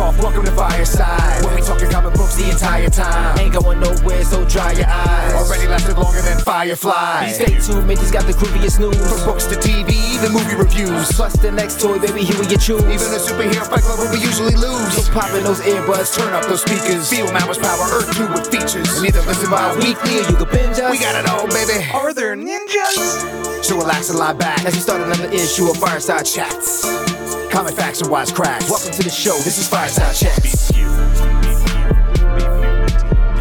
[0.00, 1.44] off, welcome to Fireside.
[1.44, 3.38] When we talking comic books the entire time.
[3.38, 5.34] Ain't going nowhere, so dry your eyes.
[5.34, 7.28] Already lasted longer than Firefly.
[7.28, 8.96] Stay tuned, Mitch's got the grooviest news.
[8.96, 11.12] From books to TV, the movie reviews.
[11.12, 12.80] Plus the next toy, baby, here we you choose.
[12.88, 14.96] Even a superhero fight club where we usually lose.
[14.96, 17.08] So pop in those earbuds, turn up those speakers.
[17.10, 18.88] Feel Mama's power, Earth 2 with features.
[18.96, 20.90] And either listen bi-weekly or you can binge us.
[20.90, 21.84] We got it all, baby.
[21.92, 23.64] Are there ninjas?
[23.64, 27.09] So relax and lie back as we start another issue of Fireside Chats.
[27.50, 28.70] Comic facts and wise cracks.
[28.70, 29.34] Welcome to the show.
[29.38, 30.70] This is Fireside Chats.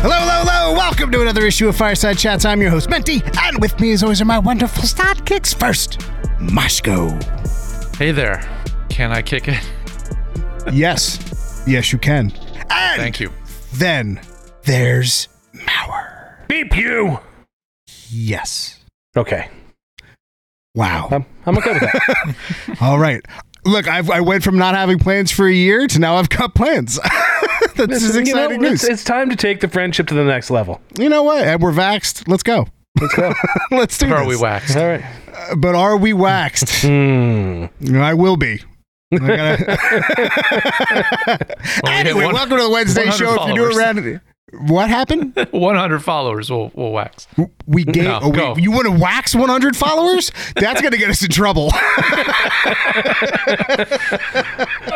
[0.02, 0.74] Hello, hello, hello.
[0.74, 2.44] Welcome to another issue of Fireside Chats.
[2.46, 5.54] I'm your host, Menti, and with me, as always, are my wonderful sidekicks.
[5.58, 6.00] First,
[6.40, 7.22] Moshko.
[7.98, 8.42] Hey there.
[8.90, 9.60] Can I kick it?
[10.74, 12.32] Yes, yes, you can.
[12.70, 13.32] And Thank you.
[13.74, 14.20] then
[14.64, 16.38] there's Maurer.
[16.48, 17.20] Beep you.
[18.10, 18.84] Yes.
[19.16, 19.50] Okay,
[20.76, 21.10] Wow.
[21.12, 22.36] I'm, I'm okay with that.
[22.82, 23.22] All right.
[23.70, 26.56] Look, I've, I went from not having plans for a year to now I've got
[26.56, 27.00] plans.
[27.76, 28.84] That's Listen, you know, exciting it's, news.
[28.86, 30.82] it's time to take the friendship to the next level.
[30.98, 31.44] you know what?
[31.48, 32.28] And we're vaxxed.
[32.28, 32.68] Let's go.
[33.00, 33.34] Let's go.
[33.72, 34.18] Let's do Or this.
[34.20, 34.76] are we waxed?
[34.76, 35.04] All right.
[35.58, 36.82] But are we waxed?
[36.86, 37.66] Hmm.
[37.96, 38.62] I will be.
[39.14, 39.78] I gotta-
[41.84, 43.34] When we anyway, one- welcome to the Wednesday 100 show.
[43.44, 43.78] If you do followers.
[43.78, 44.22] around,
[44.68, 45.36] what happened?
[45.52, 47.28] 100 followers will will wax.
[47.68, 48.04] We gave.
[48.06, 48.54] No, oh, go.
[48.54, 50.32] wait, you want to wax 100 followers?
[50.56, 51.72] That's gonna get us in trouble.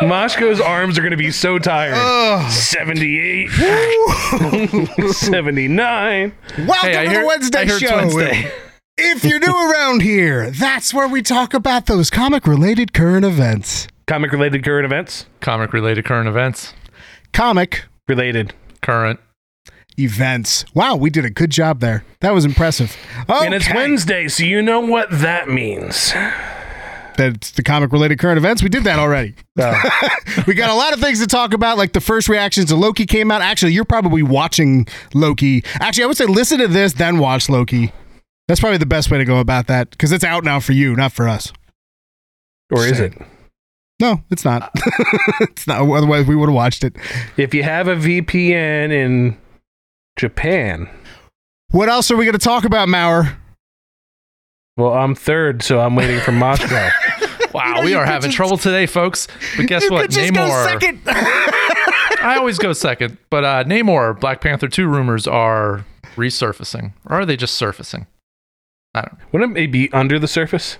[0.02, 1.96] Moshko's arms are going to be so tired.
[2.50, 3.48] 78,
[5.12, 6.32] 79.
[6.58, 7.96] Welcome Hey, I to hear- the Wednesday I heard show.
[7.96, 8.50] Wednesday.
[8.96, 13.88] If you're new around here, that's where we talk about those comic-related current events.
[14.06, 15.26] Comic related current events.
[15.40, 16.74] Comic related current events.
[17.32, 18.52] Comic Related.
[18.82, 19.18] Current.
[19.98, 20.64] Events.
[20.74, 22.04] Wow, we did a good job there.
[22.20, 22.96] That was impressive.
[23.28, 23.46] Okay.
[23.46, 26.12] And it's Wednesday, so you know what that means.
[27.16, 28.62] That's the comic-related current events.
[28.62, 29.34] We did that already.
[30.46, 33.06] we got a lot of things to talk about, like the first reactions to Loki
[33.06, 33.40] came out.
[33.40, 35.62] Actually, you're probably watching Loki.
[35.74, 37.92] Actually, I would say listen to this, then watch Loki.
[38.48, 40.96] That's probably the best way to go about that because it's out now for you,
[40.96, 41.52] not for us.
[42.70, 43.14] Or is it?
[44.00, 44.70] No, it's not.
[45.40, 45.88] it's not.
[45.88, 46.96] Otherwise, we would have watched it.
[47.36, 49.38] If you have a VPN in
[50.16, 50.88] Japan,
[51.70, 53.36] What else are we going to talk about, Maurer?
[54.76, 56.88] well, I'm third, so I'm waiting for Moscow.
[57.52, 59.28] Wow, know, we are having just- trouble today, folks.
[59.56, 60.02] But guess you what?
[60.02, 60.64] could just go Namor.
[60.64, 61.00] second.
[61.06, 63.16] I always go second.
[63.30, 65.84] But uh, Namor, Black Panther 2 rumors are
[66.16, 66.94] resurfacing.
[67.08, 68.08] Or are they just surfacing?
[68.92, 69.24] I don't know.
[69.30, 70.78] Wouldn't it be under the surface?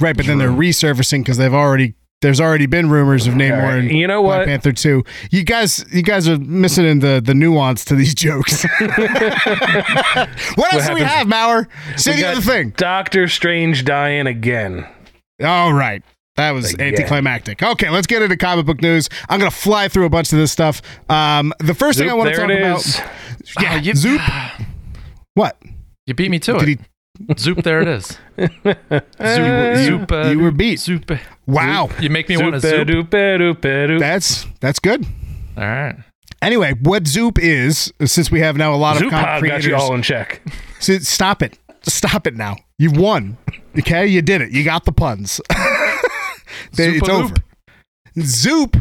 [0.00, 1.94] right, but then they're resurfacing because they've already.
[2.20, 4.46] There's already been rumors of Namor All right, and you know Black what?
[4.48, 5.04] Panther 2.
[5.30, 8.64] You guys, you guys are missing in the the nuance to these jokes.
[8.80, 11.68] what else do we have, Maurer?
[11.96, 12.70] Say the other thing.
[12.76, 14.86] Doctor Strange dying again.
[15.42, 16.02] All right.
[16.36, 16.88] That was Again.
[16.94, 17.62] anticlimactic.
[17.64, 19.08] Okay, let's get into comic book news.
[19.28, 20.80] I'm gonna fly through a bunch of this stuff.
[21.10, 22.78] Um, the first thing I want to talk about.
[22.78, 23.00] is.
[23.60, 24.20] Yeah, you- Zoop.
[25.34, 25.56] What?
[26.06, 26.68] You beat me to Did it.
[26.68, 26.78] he?
[27.38, 28.18] Zoop, there it is.
[28.38, 28.50] Zoop,
[29.20, 30.78] You- zoop, uh, you were beat.
[30.80, 31.10] Zoop.
[31.46, 33.10] Wow, You make me want to Zoop, zoop.
[33.10, 33.98] doop, doop, doop.
[33.98, 35.04] that's that's good.
[35.56, 35.96] All right.
[36.40, 39.64] Anyway, what Zoop is, since we have now a lot of Zoop comic Pod got
[39.64, 40.40] you all in check.
[40.78, 41.58] So stop it.
[41.82, 42.56] Stop it now.
[42.78, 43.36] You've won.
[43.78, 44.52] Okay, you did it.
[44.52, 45.40] You got the puns.
[46.72, 47.34] They- it's over.
[48.20, 48.26] Zoop-a-loop.
[48.26, 48.76] Zoop.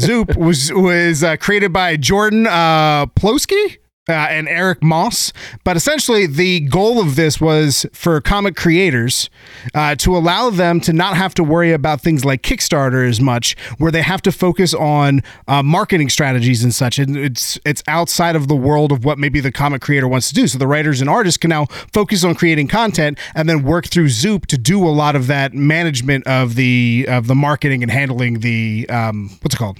[0.00, 3.78] Zoop was was uh, created by Jordan uh, Plosky.
[4.10, 5.32] Uh, and Eric Moss.
[5.62, 9.30] But essentially, the goal of this was for comic creators
[9.72, 13.56] uh, to allow them to not have to worry about things like Kickstarter as much,
[13.78, 16.98] where they have to focus on uh, marketing strategies and such.
[16.98, 20.34] And it's it's outside of the world of what maybe the comic creator wants to
[20.34, 20.48] do.
[20.48, 24.08] So the writers and artists can now focus on creating content and then work through
[24.08, 28.40] Zoop to do a lot of that management of the of the marketing and handling
[28.40, 29.78] the um, what's it called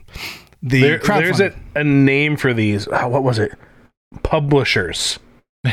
[0.63, 2.87] the There, there's a, a name for these.
[2.93, 3.53] Oh, what was it?
[4.23, 5.19] Publishers.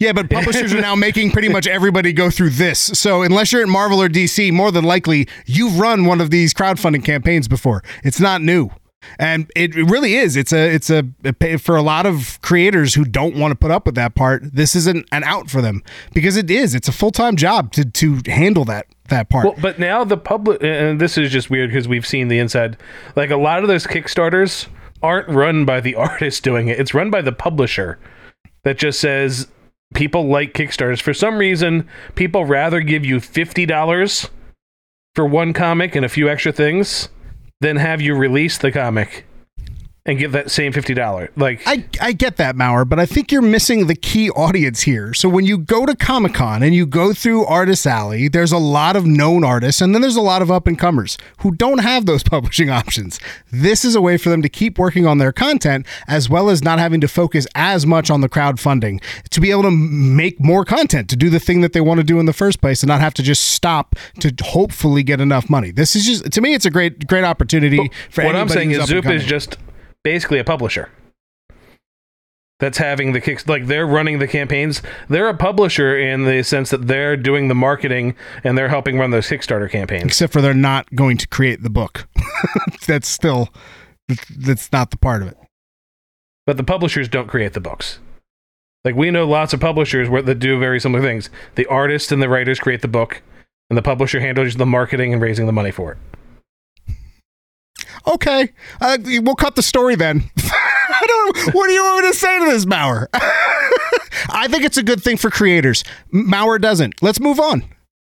[0.00, 2.80] Yeah, but publishers are now making pretty much everybody go through this.
[2.80, 6.52] So unless you're at Marvel or DC, more than likely you've run one of these
[6.52, 7.82] crowdfunding campaigns before.
[8.02, 8.70] It's not new.
[9.18, 10.36] And it really is.
[10.36, 11.04] It's a it's a
[11.58, 14.42] for a lot of creators who don't want to put up with that part.
[14.54, 15.82] This isn't an out for them
[16.12, 16.74] because it is.
[16.74, 19.44] It's a full time job to to handle that that part.
[19.44, 22.78] Well, but now the public, and this is just weird because we've seen the inside.
[23.14, 24.68] Like a lot of those Kickstarters
[25.04, 27.98] aren't run by the artist doing it; it's run by the publisher
[28.64, 29.48] that just says
[29.94, 31.00] people like Kickstarters.
[31.00, 34.30] For some reason, people rather give you fifty dollars
[35.14, 37.08] for one comic and a few extra things
[37.60, 39.26] than have you release the comic
[40.06, 41.30] and get that same fifty dollar.
[41.34, 45.14] Like I, I get that, Maurer, but I think you're missing the key audience here.
[45.14, 48.58] So when you go to Comic Con and you go through Artist Alley, there's a
[48.58, 51.78] lot of known artists, and then there's a lot of up and comers who don't
[51.78, 53.18] have those publishing options.
[53.50, 56.62] This is a way for them to keep working on their content as well as
[56.62, 60.64] not having to focus as much on the crowdfunding to be able to make more
[60.64, 62.88] content to do the thing that they want to do in the first place and
[62.88, 65.70] not have to just stop to hopefully get enough money.
[65.70, 68.84] This is just to me, it's a great great opportunity for what I'm saying is
[68.86, 69.56] Zoop is just
[70.04, 70.90] basically a publisher.
[72.60, 74.80] That's having the kicks like they're running the campaigns.
[75.08, 78.14] They're a publisher in the sense that they're doing the marketing
[78.44, 80.04] and they're helping run those Kickstarter campaigns.
[80.04, 82.06] except for they're not going to create the book.
[82.86, 83.48] that's still
[84.38, 85.36] that's not the part of it.
[86.46, 87.98] But the publishers don't create the books.
[88.84, 91.30] Like we know lots of publishers where that do very similar things.
[91.54, 93.22] The artists and the writers create the book,
[93.70, 95.98] and the publisher handles the marketing and raising the money for it.
[98.06, 98.50] Okay,
[98.80, 100.30] uh, we'll cut the story then.
[100.38, 101.54] I don't.
[101.54, 103.08] What do you want me to say to this, Maurer?
[104.30, 105.84] I think it's a good thing for creators.
[106.12, 107.02] M- Maurer doesn't.
[107.02, 107.64] Let's move on.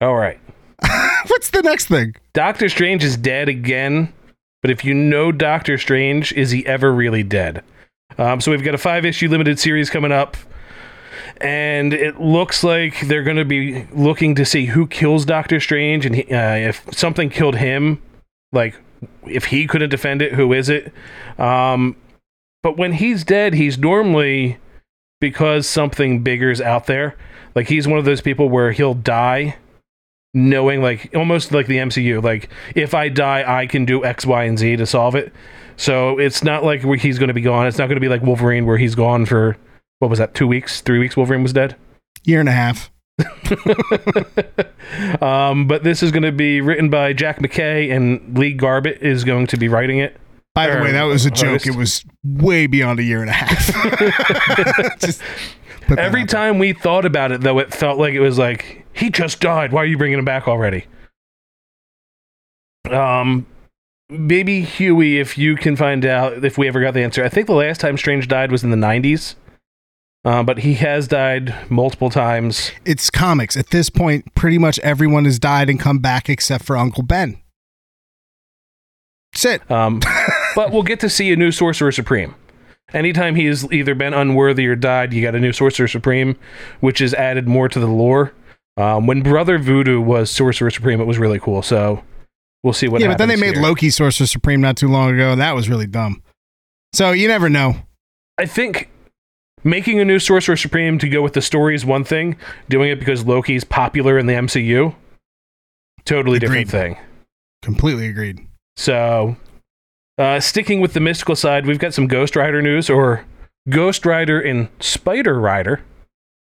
[0.01, 0.39] All right.
[1.27, 2.15] What's the next thing?
[2.33, 4.13] Doctor Strange is dead again,
[4.63, 7.63] but if you know Doctor Strange, is he ever really dead?
[8.19, 10.37] Um, so we've got a five issue limited series coming up,
[11.41, 16.07] and it looks like they're going to be looking to see who kills Doctor Strange,
[16.07, 18.01] and he, uh, if something killed him,
[18.53, 18.75] like
[19.27, 20.93] if he couldn't defend it, who is it?
[21.39, 21.97] Um,
[22.63, 24.59] but when he's dead, he's normally
[25.21, 27.17] because something bigger's out there.
[27.55, 29.57] Like he's one of those people where he'll die
[30.33, 34.45] knowing like almost like the MCU like if I die I can do X Y
[34.45, 35.33] and Z to solve it.
[35.77, 37.67] So it's not like he's going to be gone.
[37.67, 39.57] It's not going to be like Wolverine where he's gone for
[39.99, 41.75] what was that 2 weeks, 3 weeks Wolverine was dead.
[42.25, 42.91] Year and a half.
[45.23, 49.25] um, but this is going to be written by Jed MacKay and Lee Garbett is
[49.25, 50.17] going to be writing it.
[50.55, 51.49] By the way, that was a joke.
[51.49, 51.67] artist.
[51.69, 54.99] It was way beyond a year and a half.
[55.01, 55.23] Just
[55.99, 59.41] Every time we thought about it though it felt like it was like he just
[59.41, 59.73] died.
[59.73, 60.87] Why are you bringing him back already?
[62.89, 63.47] Um
[64.09, 67.25] maybe Huey if you can find out if we ever got the answer.
[67.25, 69.35] I think the last time Strange died was in the 90s.
[70.25, 72.73] Uh, but he has died multiple times.
[72.85, 73.57] it's comics.
[73.57, 77.41] At this point, pretty much everyone has died and come back except for Uncle Ben.
[79.33, 79.71] That's it.
[79.71, 80.01] Um,
[80.55, 82.35] but we'll get to see a new Sorcerer Supreme.
[82.93, 86.37] Anytime he has either been unworthy or died, you got a new Sorcerer Supreme,
[86.81, 88.35] which has added more to the lore.
[88.77, 91.63] Um, when Brother Voodoo was Sorcerer Supreme, it was really cool.
[91.63, 92.03] So
[92.63, 93.63] we'll see what yeah, but then they made here.
[93.63, 96.23] Loki Sorcerer Supreme not too long ago, and that was really dumb.
[96.93, 97.77] So you never know.
[98.39, 98.91] I think
[99.65, 102.37] making a new Sorcerer Supreme to go with the story is one thing.
[102.69, 104.95] Doing it because Loki's popular in the MCU,
[106.05, 106.97] totally different thing.
[107.63, 108.47] Completely agreed.
[108.77, 109.37] So,
[110.19, 113.25] uh, sticking with the mystical side, we've got some Ghost Rider news, or
[113.69, 115.81] Ghost Rider and Spider Rider,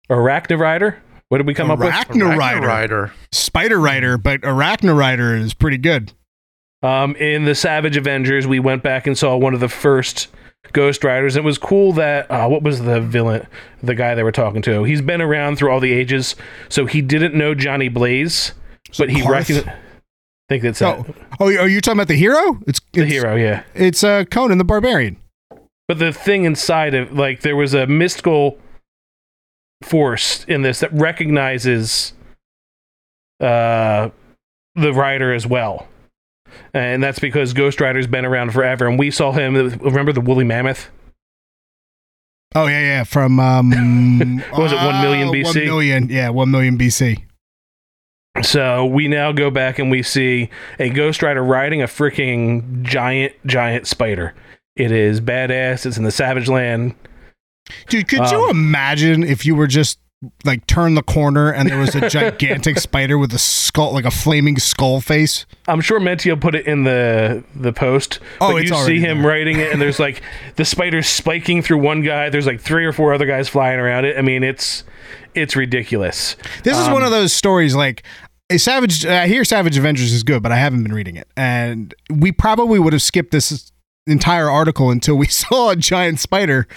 [0.10, 1.02] Arachna Rider.
[1.30, 1.94] What did we come up with?
[1.94, 2.68] Arachna Rider.
[2.68, 3.14] Rider.
[3.32, 6.14] Spider Rider, but Arachna Rider is pretty good.
[6.82, 10.30] Um, in the Savage Avengers, we went back and saw one of the first
[10.74, 11.36] Ghost Riders.
[11.36, 13.48] It was cool that uh, what was the villain,
[13.82, 14.84] the guy they were talking to?
[14.84, 16.36] He's been around through all the ages,
[16.70, 18.54] so he didn't know Johnny Blaze,
[18.98, 19.68] but he recognized.
[19.68, 19.74] I
[20.50, 21.16] think that's Oh, it.
[21.40, 22.60] oh, are you talking about the hero?
[22.68, 23.64] It's, the it's hero, yeah.
[23.76, 25.18] It's uh, Conan the Barbarian.
[25.88, 28.58] But the thing inside of like there was a mystical
[29.84, 32.14] force in this that recognizes
[33.40, 34.10] uh
[34.76, 35.88] the rider as well.
[36.74, 40.44] And that's because Ghost Rider's been around forever and we saw him remember the woolly
[40.46, 40.90] mammoth?
[42.56, 43.04] Oh yeah, yeah.
[43.04, 43.72] From um,
[44.52, 45.44] What was it, 1 million uh, BC?
[45.46, 47.24] One million, yeah, one million BC.
[48.42, 53.34] So we now go back and we see a Ghost Rider riding a freaking giant
[53.46, 54.34] giant spider.
[54.76, 55.86] It is badass.
[55.86, 56.96] It's in the Savage Land.
[57.88, 60.00] Dude, could you Um, imagine if you were just
[60.44, 64.12] like turn the corner and there was a gigantic spider with a skull, like a
[64.12, 65.46] flaming skull face?
[65.68, 68.20] I'm sure Mentio put it in the the post.
[68.42, 69.30] Oh, but you see him there.
[69.32, 70.22] writing it, and there's like
[70.58, 72.30] the spider spiking through one guy.
[72.30, 74.18] There's like three or four other guys flying around it.
[74.18, 74.84] I mean, it's
[75.36, 76.36] it's ridiculous.
[76.64, 78.04] This is one Um, of those stories like
[78.50, 79.06] a Savage.
[79.06, 82.80] I hear Savage Avengers is good, but I haven't been reading it, and we probably
[82.80, 83.72] would have skipped this
[84.10, 86.68] entire article until we saw a giant spider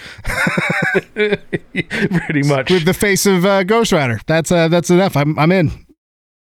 [1.13, 2.69] Pretty much.
[2.69, 4.19] with the face of uh, Ghost Rider.
[4.27, 5.15] That's uh, that's enough.
[5.17, 5.69] I'm I'm in.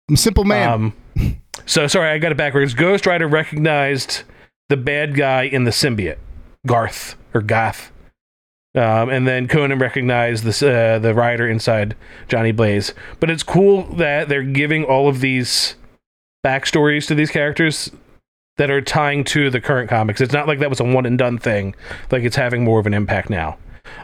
[0.08, 0.68] I'm a simple man.
[0.70, 2.74] Um, so sorry, I got it backwards.
[2.74, 4.22] Ghost Rider recognized
[4.68, 6.18] the bad guy in the symbiote,
[6.66, 7.92] Garth or Goth.
[8.74, 11.96] Um, and then Conan recognized this, uh, the rider inside
[12.28, 12.92] Johnny Blaze.
[13.20, 15.76] But it's cool that they're giving all of these
[16.44, 17.90] backstories to these characters
[18.56, 20.20] that are tying to the current comics.
[20.20, 21.74] It's not like that was a one and done thing.
[22.10, 23.58] Like it's having more of an impact now.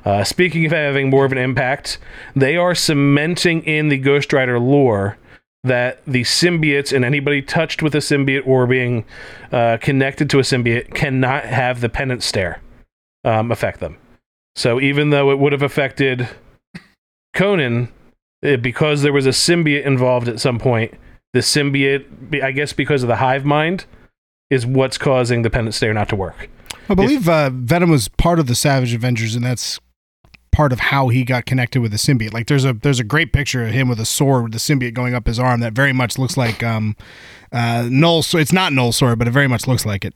[0.04, 1.99] Uh, speaking of having more of an impact,
[2.37, 5.16] they are cementing in the Ghost Rider lore
[5.64, 9.04] that the symbiotes and anybody touched with a symbiote or being
[9.52, 12.61] uh, connected to a symbiote cannot have the penance stare
[13.25, 13.97] um, affect them.
[14.56, 16.28] So even though it would have affected
[17.32, 17.92] Conan,
[18.42, 20.94] eh, because there was a symbiote involved at some point,
[21.32, 23.87] the symbiote, I guess because of the hive mind,
[24.52, 26.49] is what's causing the penance stare not to work.
[26.88, 29.80] I believe uh, Venom was part of the Savage Avengers, and that's
[30.52, 32.32] part of how he got connected with the symbiote.
[32.35, 34.92] Like there's a there's a great picture of him with a sword with the symbiote
[34.92, 36.94] going up his arm that very much looks like um
[37.50, 38.23] uh Knull.
[38.23, 40.14] So it's not Knull sword, but it very much looks like it.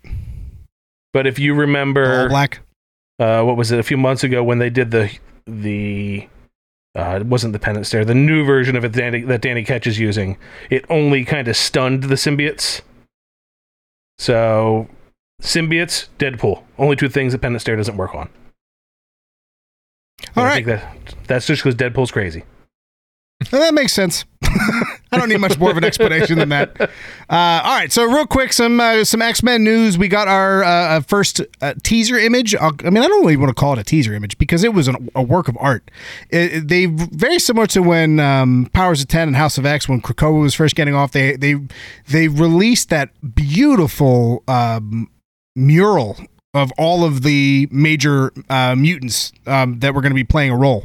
[1.15, 2.61] But if you All remember, black.
[3.19, 5.11] uh, what was it a few months ago when they did the
[5.47, 6.29] the
[6.95, 9.65] uh, it wasn't the penance stare, the new version of it that Danny, that Danny
[9.65, 10.37] Ketch is using.
[10.71, 12.83] It only kind of stunned the symbiotes.
[14.19, 14.89] So
[15.43, 18.29] symbiotes, Deadpool, only two things that penance stare doesn't work on.
[20.35, 20.55] All I right.
[20.55, 22.45] think that that's just because Deadpool's crazy.
[23.53, 24.25] Well, that makes sense.
[25.13, 26.81] I don't need much more of an explanation than that.
[26.81, 26.89] Uh,
[27.31, 29.97] all right, so real quick, some uh, some X Men news.
[29.97, 32.55] We got our uh, uh, first uh, teaser image.
[32.55, 34.89] I mean, I don't really want to call it a teaser image because it was
[34.89, 35.91] an, a work of art.
[36.31, 40.01] It- they very similar to when um, Powers of Ten and House of X, when
[40.01, 41.13] Krakoa was first getting off.
[41.13, 41.57] They they
[42.09, 45.09] they released that beautiful um,
[45.55, 46.17] mural
[46.57, 50.57] of all of the major uh, mutants um, that were going to be playing a
[50.57, 50.85] role.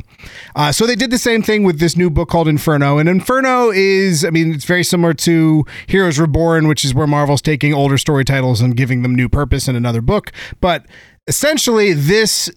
[0.55, 2.97] Uh, so they did the same thing with this new book called Inferno.
[2.97, 7.41] And Inferno is, I mean, it's very similar to Heroes Reborn, which is where Marvel's
[7.41, 10.31] taking older story titles and giving them new purpose in another book.
[10.59, 10.85] But
[11.27, 12.51] essentially, this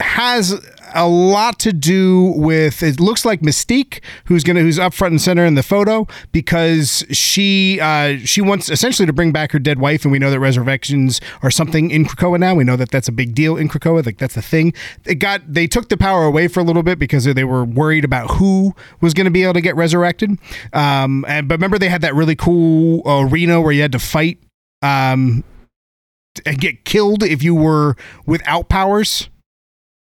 [0.00, 0.60] has
[0.94, 5.20] a lot to do with it looks like Mystique who's gonna who's up front and
[5.20, 9.78] center in the photo because she uh she wants essentially to bring back her dead
[9.78, 12.54] wife and we know that resurrections are something in Krakoa now.
[12.54, 14.72] We know that that's a big deal in Krakoa like that's the thing.
[15.04, 18.04] It got they took the power away for a little bit because they were worried
[18.04, 20.38] about who was to be able to get resurrected.
[20.72, 24.38] Um and but remember they had that really cool arena where you had to fight
[24.82, 25.44] um
[26.46, 29.28] and get killed if you were without powers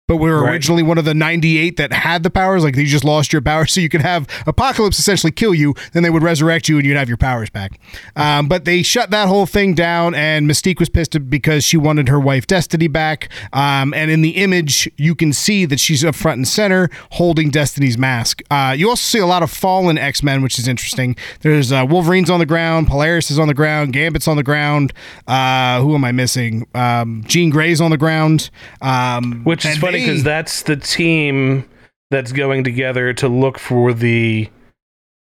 [0.09, 0.53] but we were Right.
[0.53, 2.63] originally one of the 98 that had the powers.
[2.63, 6.03] Like you just lost your powers, so you could have Apocalypse essentially kill you, then
[6.05, 7.81] they would resurrect you and you'd have your powers back.
[8.15, 12.09] Um, but they shut that whole thing down, and Mystique was pissed because she wanted
[12.09, 13.29] her wife Destiny back.
[13.53, 17.51] Um, and in the image, you can see that she's up front and center holding
[17.51, 18.43] Destiny's mask.
[18.51, 21.17] Uh, you also see a lot of fallen X Men, which is interesting.
[21.41, 24.93] There's uh, Wolverine's on the ground, Polaris is on the ground, Gambit's on the ground.
[25.27, 26.67] Uh, who am I missing?
[26.75, 28.51] Um, Jean Grey's on the ground.
[28.81, 31.69] Um, Which is and funny because that's the team
[32.11, 34.49] that's going together to look for the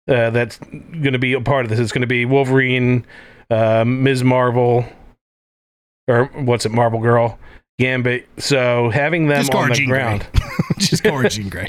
[0.07, 1.79] uh, that's going to be a part of this.
[1.79, 3.05] It's going to be Wolverine,
[3.51, 4.23] uh, Ms.
[4.23, 4.85] Marvel,
[6.07, 7.37] or what's it, Marvel Girl,
[7.77, 8.27] Gambit.
[8.39, 10.27] So having them Just on the Jean ground,
[10.79, 11.67] just Jean Grey.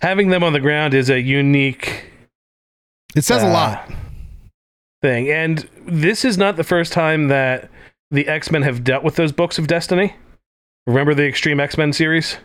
[0.00, 2.10] having them on the ground is a unique
[3.14, 3.92] It says a Uh, lot.
[5.02, 5.28] thing.
[5.30, 7.68] And this is not the first time that
[8.10, 10.14] the X Men have dealt with those books of destiny.
[10.86, 12.36] Remember the Extreme X Men series?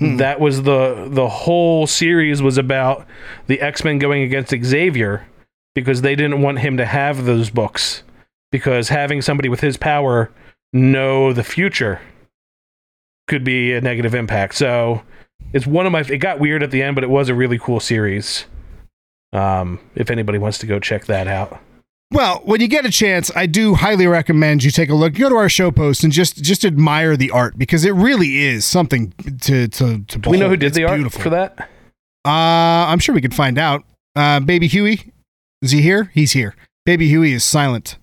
[0.00, 0.16] Hmm.
[0.16, 3.06] That was the the whole series was about
[3.46, 5.26] the X Men going against Xavier
[5.74, 8.02] because they didn't want him to have those books
[8.50, 10.30] because having somebody with his power
[10.72, 12.00] know the future
[13.26, 14.54] could be a negative impact.
[14.54, 15.02] So
[15.52, 16.00] it's one of my.
[16.00, 18.46] It got weird at the end, but it was a really cool series.
[19.32, 21.60] Um, if anybody wants to go check that out.
[22.12, 25.14] Well, when you get a chance, I do highly recommend you take a look.
[25.14, 28.64] Go to our show post and just just admire the art because it really is
[28.64, 30.18] something to to to.
[30.18, 31.20] Do we know who did It's the art beautiful.
[31.22, 31.68] for that?
[32.24, 33.82] Uh, I'm sure we could find out.
[34.14, 35.12] Uh, Baby Huey,
[35.60, 36.10] is he here?
[36.14, 36.54] He's here.
[36.86, 37.96] Baby Huey is silent.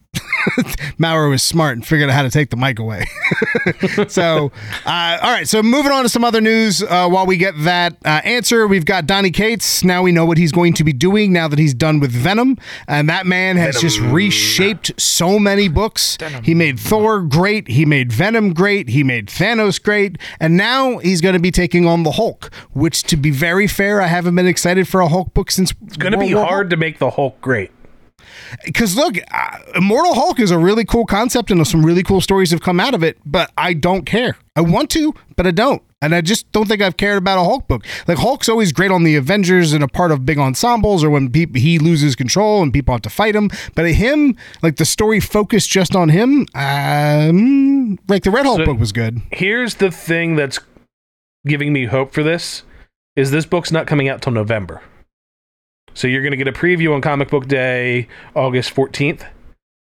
[0.97, 3.05] Maurer was smart and figured out how to take the mic away.
[4.07, 4.51] so,
[4.85, 5.47] uh, all right.
[5.47, 6.81] So, moving on to some other news.
[6.83, 9.83] Uh, while we get that uh, answer, we've got Donny Cates.
[9.83, 12.57] Now we know what he's going to be doing now that he's done with Venom,
[12.87, 16.17] and that man has just reshaped so many books.
[16.43, 17.67] He made Thor great.
[17.67, 18.89] He made Venom great.
[18.89, 22.53] He made Thanos great, and now he's going to be taking on the Hulk.
[22.73, 25.97] Which, to be very fair, I haven't been excited for a Hulk book since It's
[25.97, 27.71] going to be hard to make the Hulk great.
[28.65, 32.51] Because look, uh, Immortal Hulk is a really cool concept, and some really cool stories
[32.51, 33.17] have come out of it.
[33.25, 34.37] But I don't care.
[34.55, 37.43] I want to, but I don't, and I just don't think I've cared about a
[37.43, 37.85] Hulk book.
[38.07, 41.29] Like Hulk's always great on the Avengers and a part of big ensembles, or when
[41.31, 43.49] peop he loses control and people have to fight him.
[43.75, 48.65] But him, like the story focused just on him, um, like the Red Hulk So-
[48.65, 49.21] book was good.
[49.31, 50.59] Here's the thing that's
[51.45, 52.63] giving me hope for this
[53.15, 54.81] is this book's not coming out till November.
[55.93, 59.25] So you're going to get a preview on Comic Book Day, August 14th,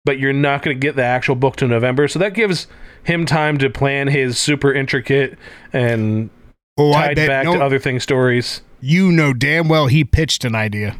[0.05, 2.07] but you're not going to get the actual book to November.
[2.07, 2.67] So that gives
[3.03, 5.37] him time to plan his super intricate
[5.73, 6.29] and
[6.77, 8.61] Oh, I tied bet back no- to other thing stories.
[8.81, 10.97] you know damn well he pitched an idea.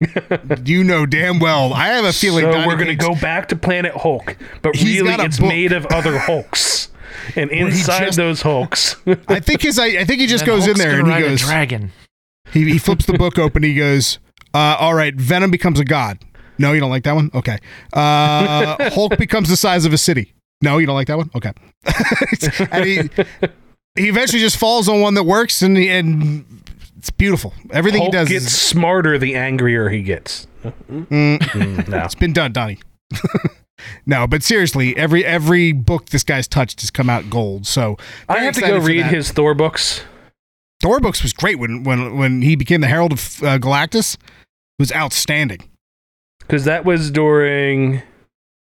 [0.64, 1.72] you know damn well.
[1.74, 2.44] I have a feeling.
[2.44, 5.48] so Donny we're going to go back to Planet Hulk, but really it's book.
[5.48, 6.90] made of other Hulks.
[7.34, 8.94] And inside just- those Hulks,
[9.26, 9.78] I think his.
[9.80, 11.40] I, I think he just goes Hulk's in there and he goes.
[11.40, 11.90] dragon.
[12.52, 13.62] He, he flips the book open.
[13.64, 14.18] He goes,
[14.56, 16.18] uh, "All right, Venom becomes a god.
[16.58, 17.30] No, you don't like that one.
[17.34, 17.58] Okay.
[17.92, 20.34] Uh, Hulk becomes the size of a city.
[20.62, 21.30] No, you don't like that one.
[21.34, 21.52] Okay.
[22.72, 22.96] and he
[23.96, 26.44] he eventually just falls on one that works, and he, and
[26.96, 27.52] it's beautiful.
[27.70, 30.46] Everything Hulk he does gets is, smarter the angrier he gets.
[30.90, 32.04] Mm, no.
[32.04, 32.78] it's been done, Donnie.
[34.06, 37.66] no, but seriously, every every book this guy's touched has come out gold.
[37.66, 37.96] So
[38.28, 39.14] I have to go read that.
[39.14, 40.02] his Thor books.
[40.82, 44.16] Thor books was great when when when he became the Herald of uh, Galactus.
[44.78, 45.60] Was outstanding.
[46.40, 48.02] because that was during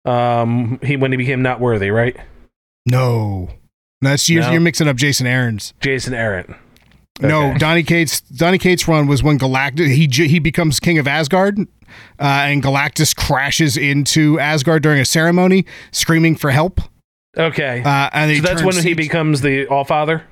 [0.05, 2.17] um he when he became not worthy, right?
[2.85, 3.49] No,
[4.01, 4.53] that's you're, No?
[4.53, 5.75] you're mixing up Jason Aaron's.
[5.81, 6.55] Jason Aaron.
[7.21, 8.21] No, Donny Cates.
[8.21, 11.65] Donny Cates' run was when Galactus he he becomes king of Asgard, uh,
[12.21, 16.81] and Galactus crashes into Asgard during a ceremony, screaming for help.
[17.39, 20.25] Okay, Uh, and so that's turns when he becomes the All Father.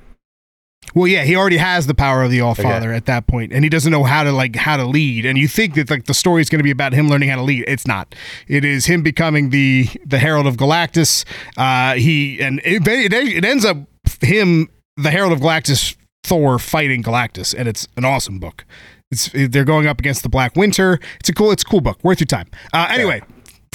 [0.94, 3.64] Well, yeah, he already has the power of the All Father at that point, and
[3.64, 5.24] he doesn't know how to like how to lead.
[5.24, 7.36] And you think that like the story is going to be about him learning how
[7.36, 7.64] to lead.
[7.66, 8.14] It's not.
[8.46, 11.24] It is him becoming the the Herald of Galactus.
[11.56, 13.78] Uh, he and it, it, it ends up
[14.20, 18.64] him the Herald of Galactus Thor fighting Galactus, and it's an awesome book.
[19.10, 21.00] It's they're going up against the Black Winter.
[21.20, 22.48] It's a cool it's a cool book, worth your time.
[22.72, 23.22] Uh, anyway.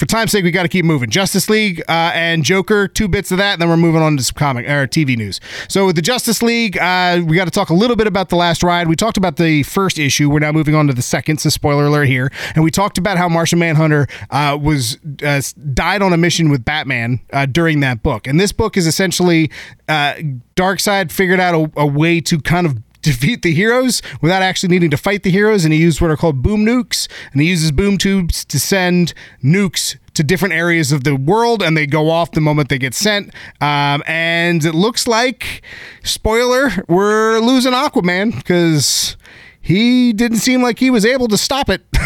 [0.00, 1.10] For time's sake, we got to keep moving.
[1.10, 4.22] Justice League uh, and Joker, two bits of that, and then we're moving on to
[4.22, 5.40] some comic or TV news.
[5.68, 8.36] So with the Justice League, uh, we got to talk a little bit about the
[8.36, 8.88] last ride.
[8.88, 10.30] We talked about the first issue.
[10.30, 11.42] We're now moving on to the second.
[11.42, 15.42] So spoiler alert here, and we talked about how Martian Manhunter uh, was uh,
[15.74, 18.26] died on a mission with Batman uh, during that book.
[18.26, 19.50] And this book is essentially
[19.86, 20.14] uh,
[20.56, 24.90] Darkseid figured out a, a way to kind of defeat the heroes without actually needing
[24.90, 27.72] to fight the heroes and he used what are called boom nukes and he uses
[27.72, 32.32] boom tubes to send nukes to different areas of the world and they go off
[32.32, 33.32] the moment they get sent.
[33.60, 35.62] Um, and it looks like
[36.02, 39.16] spoiler we're losing aquaman because
[39.60, 41.84] he didn't seem like he was able to stop it.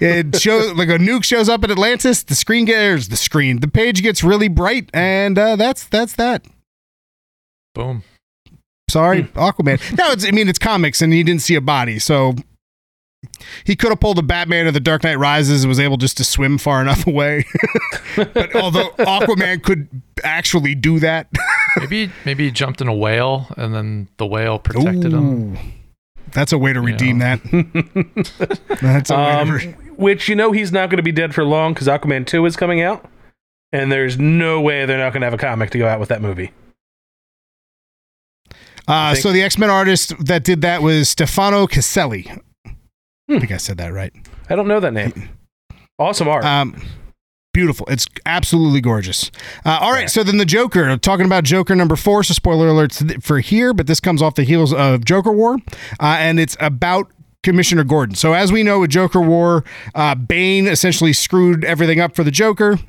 [0.00, 3.68] It shows like a nuke shows up at atlantis the screen gets the screen the
[3.68, 6.46] page gets really bright and uh, that's that's that.
[7.74, 8.02] Boom.
[8.88, 9.96] Sorry, Aquaman.
[9.98, 12.34] No, it's, I mean it's comics, and he didn't see a body, so
[13.64, 16.16] he could have pulled a Batman of the Dark Knight Rises and was able just
[16.18, 17.44] to swim far enough away.
[18.16, 19.88] but although Aquaman could
[20.24, 21.28] actually do that,
[21.78, 25.56] Maybe maybe he jumped in a whale and then the whale protected him.
[26.32, 27.40] That's a way to redeem that.
[28.82, 31.34] That's a way Um, to re- which you know he's not going to be dead
[31.34, 33.04] for long because Aquaman two is coming out,
[33.72, 36.08] and there's no way they're not going to have a comic to go out with
[36.08, 36.52] that movie.
[38.88, 42.30] Uh, so the X Men artist that did that was Stefano Caselli.
[42.66, 44.12] I think I said that right.
[44.48, 45.28] I don't know that name.
[45.98, 46.44] Awesome art.
[46.44, 46.80] Um,
[47.52, 47.86] beautiful.
[47.90, 49.30] It's absolutely gorgeous.
[49.66, 50.06] Uh, all right, Yeah.
[50.06, 50.96] so then the Joker.
[50.96, 52.24] Talking about Joker number four.
[52.24, 55.56] So spoiler alerts for here, but this comes off the heels of Joker War,
[56.00, 57.10] uh, and it's about.
[57.44, 58.16] Commissioner Gordon.
[58.16, 59.62] So, as we know with Joker War,
[59.94, 62.80] uh, Bane essentially screwed everything up for the Joker.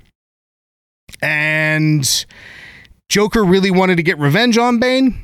[1.21, 2.25] And
[3.09, 5.21] Joker really wanted to get revenge on Bane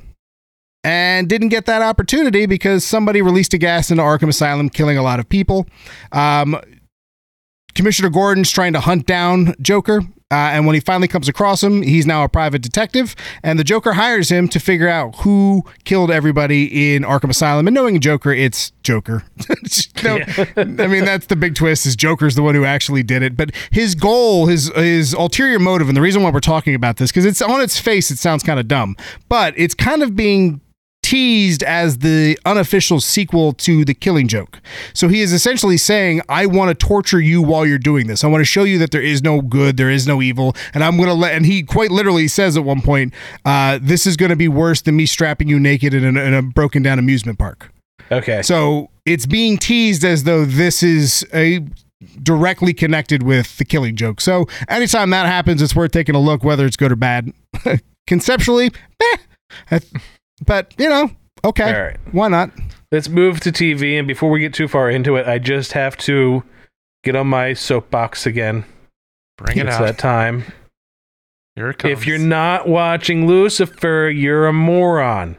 [0.85, 5.01] and didn't get that opportunity because somebody released a gas into Arkham Asylum, killing a
[5.01, 5.65] lot of people.
[6.11, 6.61] Um,
[7.73, 10.01] Commissioner Gordon's trying to hunt down Joker.
[10.31, 13.15] Uh, and when he finally comes across him, he's now a private detective.
[13.41, 17.67] And the Joker hires him to figure out who killed everybody in Arkham Asylum.
[17.67, 19.23] And knowing Joker, it's Joker.
[20.03, 20.19] No,
[20.57, 23.35] I mean, that's the big twist is Joker's the one who actually did it.
[23.35, 27.11] But his goal, his, his ulterior motive, and the reason why we're talking about this,
[27.11, 28.95] because it's on its face, it sounds kind of dumb,
[29.29, 30.61] but it's kind of being
[31.05, 34.59] teased as the unofficial sequel to The Killing Joke.
[34.95, 38.23] So he is essentially saying, I want to torture you while you're doing this.
[38.23, 40.83] I want to show you that there is no good, there is no evil, and
[40.83, 43.13] I'm going to let, and he quite literally says at one point,
[43.45, 46.33] uh, this is going to be worse than me strapping you naked in a, in
[46.33, 47.71] a broken down amusement park.
[48.11, 48.41] okay.
[48.41, 51.59] So it's being teased as though this is a
[52.23, 54.21] directly connected with the killing joke.
[54.21, 57.31] So anytime that happens, it's worth taking a look, whether it's good or bad.
[58.07, 59.17] Conceptually, eh,
[59.69, 59.81] I-
[60.45, 61.09] but you know,
[61.43, 61.97] okay, All right.
[62.11, 62.51] why not?
[62.91, 63.97] Let's move to TV.
[63.97, 66.43] And before we get too far into it, I just have to
[67.03, 68.65] get on my soapbox again.
[69.37, 69.81] Bring it it's out.
[69.81, 70.45] that time.
[71.55, 71.91] Here it comes.
[71.91, 75.37] If you're not watching Lucifer, you're a moron.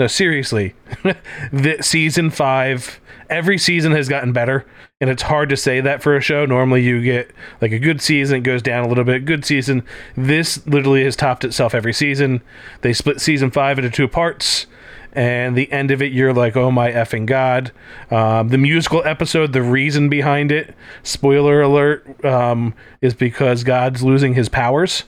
[0.00, 0.74] No, seriously.
[1.52, 4.66] the season 5 every season has gotten better
[4.98, 6.46] and it's hard to say that for a show.
[6.46, 9.26] Normally you get like a good season it goes down a little bit.
[9.26, 9.84] Good season.
[10.16, 12.40] This literally has topped itself every season.
[12.80, 14.66] They split season 5 into two parts
[15.12, 17.72] and the end of it you're like oh my effing god
[18.12, 24.34] um, the musical episode the reason behind it spoiler alert um, is because god's losing
[24.34, 25.02] his powers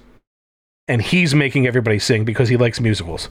[0.88, 3.28] and he's making everybody sing because he likes musicals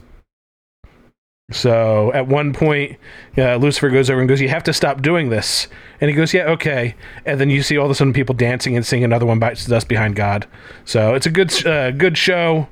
[1.50, 2.98] so at one point
[3.36, 5.68] uh, lucifer goes over and goes you have to stop doing this
[6.00, 6.94] and he goes yeah okay
[7.26, 9.64] and then you see all of a sudden people dancing and singing another one bites
[9.64, 10.46] the dust behind god
[10.84, 12.68] so it's a good uh, good show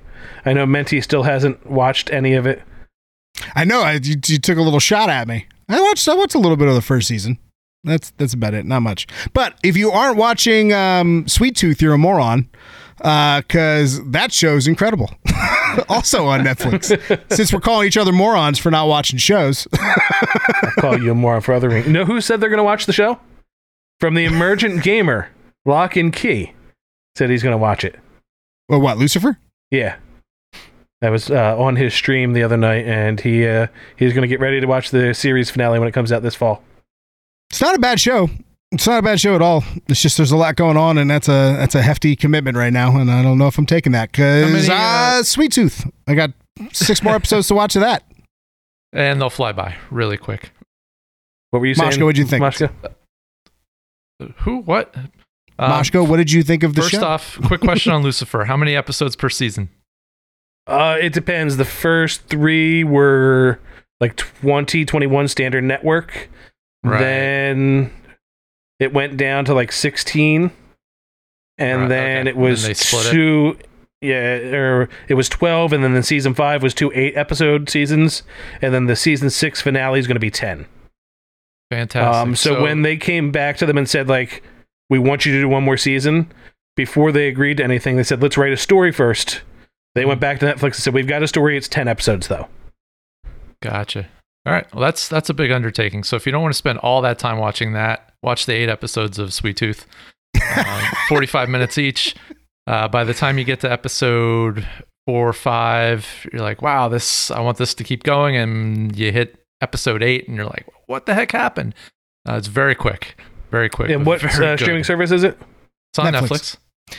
[0.46, 2.62] i know menti still hasn't watched any of it
[3.54, 5.46] I know I, you, you took a little shot at me.
[5.68, 7.38] I watched I watched a little bit of the first season.
[7.84, 8.66] That's that's about it.
[8.66, 9.06] Not much.
[9.32, 12.48] But if you aren't watching um, Sweet Tooth, you're a moron.
[13.00, 15.10] Because that show's incredible.
[15.88, 16.90] also on Netflix.
[17.32, 19.66] Since we're calling each other morons for not watching shows.
[19.78, 21.78] I'll call you a moron for other.
[21.78, 23.18] You know who said they're going to watch the show?
[24.00, 25.28] From the Emergent Gamer,
[25.64, 26.52] Lock and Key
[27.16, 27.98] said he's going to watch it.
[28.68, 29.38] well, what Lucifer?
[29.70, 29.96] Yeah.
[31.00, 34.28] That was uh, on his stream the other night, and he uh, he's going to
[34.28, 36.62] get ready to watch the series finale when it comes out this fall.
[37.50, 38.28] It's not a bad show.
[38.72, 39.64] It's not a bad show at all.
[39.88, 42.72] It's just there's a lot going on, and that's a that's a hefty commitment right
[42.72, 45.90] now, and I don't know if I'm taking that because uh, uh, Sweet Tooth.
[46.06, 46.30] I got
[46.72, 48.04] six more episodes to watch of that.
[48.92, 50.52] And they'll fly by really quick.
[51.50, 52.04] What were you Mashka, saying?
[52.04, 52.44] what'd you think?
[52.44, 52.70] Mashka?
[54.38, 54.58] Who?
[54.58, 54.94] What?
[55.58, 57.04] Um, Mashko, what did you think of the First show?
[57.04, 58.44] off, quick question on Lucifer.
[58.44, 59.68] How many episodes per season?
[60.66, 61.56] Uh, it depends.
[61.56, 63.58] The first three were
[63.98, 66.28] like 20, 21 standard network.
[66.84, 67.00] Right.
[67.00, 67.92] Then
[68.80, 70.50] it went down to like 16.
[71.58, 72.30] And Right, then okay.
[72.30, 73.10] it was split it.
[73.10, 73.58] two.
[74.02, 74.16] Yeah,
[74.56, 78.22] or it was 12, and then the season five was two eight episode seasons.
[78.62, 80.64] And then the season six finale is going to be 10.
[81.70, 82.14] Fantastic.
[82.22, 84.42] Um, so, when they came back to them and said like,
[84.88, 86.32] "We want you to do one more season,"
[86.76, 89.42] before they agreed to anything, they said, "Let's write a story first.
[89.94, 91.56] They went back to Netflix and said, "We've got a story.
[91.56, 92.48] It's ten episodes, though."
[93.62, 94.08] Gotcha.
[94.46, 94.66] All right.
[94.74, 96.02] Well, that's that's a big undertaking.
[96.04, 98.68] So if you don't want to spend all that time watching that, watch the eight
[98.68, 99.86] episodes of Sweet Tooth,
[100.56, 102.14] um, forty-five minutes each.
[102.66, 104.66] Uh, by the time you get to episode
[105.06, 107.30] four or five, you're like, "Wow, this!
[107.30, 111.06] I want this to keep going." And you hit episode eight, and you're like, "What
[111.06, 111.74] the heck happened?"
[112.28, 113.90] Uh, it's very quick, very quick.
[113.90, 115.38] And what uh, streaming service is it?
[115.92, 116.28] It's on Netflix.
[116.28, 116.56] Netflix.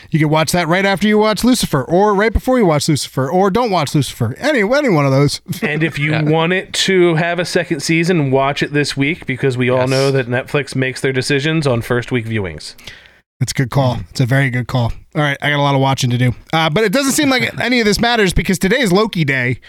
[0.09, 3.29] You can watch that right after you watch Lucifer, or right before you watch Lucifer,
[3.29, 4.35] or don't watch Lucifer.
[4.37, 5.41] Any any one of those.
[5.61, 6.23] And if you Yeah.
[6.23, 10.09] want it to have a second season, watch it this week because we all know
[10.11, 12.75] that Netflix makes their decisions on first week viewings.
[13.41, 13.97] It's a good call.
[14.11, 14.93] It's a very good call.
[15.15, 17.29] All right, I got a lot of watching to do, uh, but it doesn't seem
[17.29, 19.59] like any of this matters because today is Loki Day.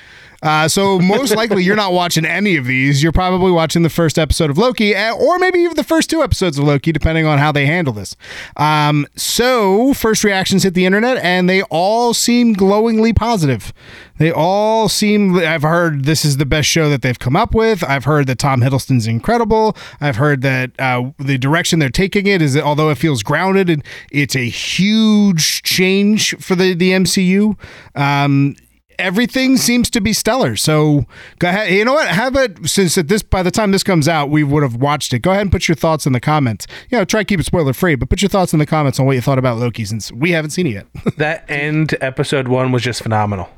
[0.43, 3.03] Uh, so most likely you're not watching any of these.
[3.03, 6.23] You're probably watching the first episode of Loki, eh, or maybe even the first two
[6.23, 8.17] episodes of Loki, depending on how they handle this.
[8.57, 13.73] Um, so first reactions hit the internet, and they all seem glowingly positive.
[14.19, 15.37] They all seem.
[15.37, 17.83] I've heard this is the best show that they've come up with.
[17.85, 19.77] I've heard that Tom Hiddleston's incredible.
[20.01, 23.71] I've heard that uh, the direction they're taking it is that although it feels grounded,
[23.71, 27.57] and it's a huge change for the the MCU.
[27.95, 28.57] Um,
[28.99, 30.57] everything seems to be stellar.
[30.57, 31.07] So
[31.39, 31.71] go ahead.
[31.73, 32.09] You know what?
[32.09, 35.13] Have it since at this by the time this comes out, we would have watched
[35.13, 35.21] it.
[35.21, 36.67] Go ahead and put your thoughts in the comments.
[36.91, 38.99] You know, try to keep it spoiler free, but put your thoughts in the comments
[39.01, 40.87] on what you thought about Loki since we haven't seen it yet.
[41.17, 43.49] That end episode one was just phenomenal.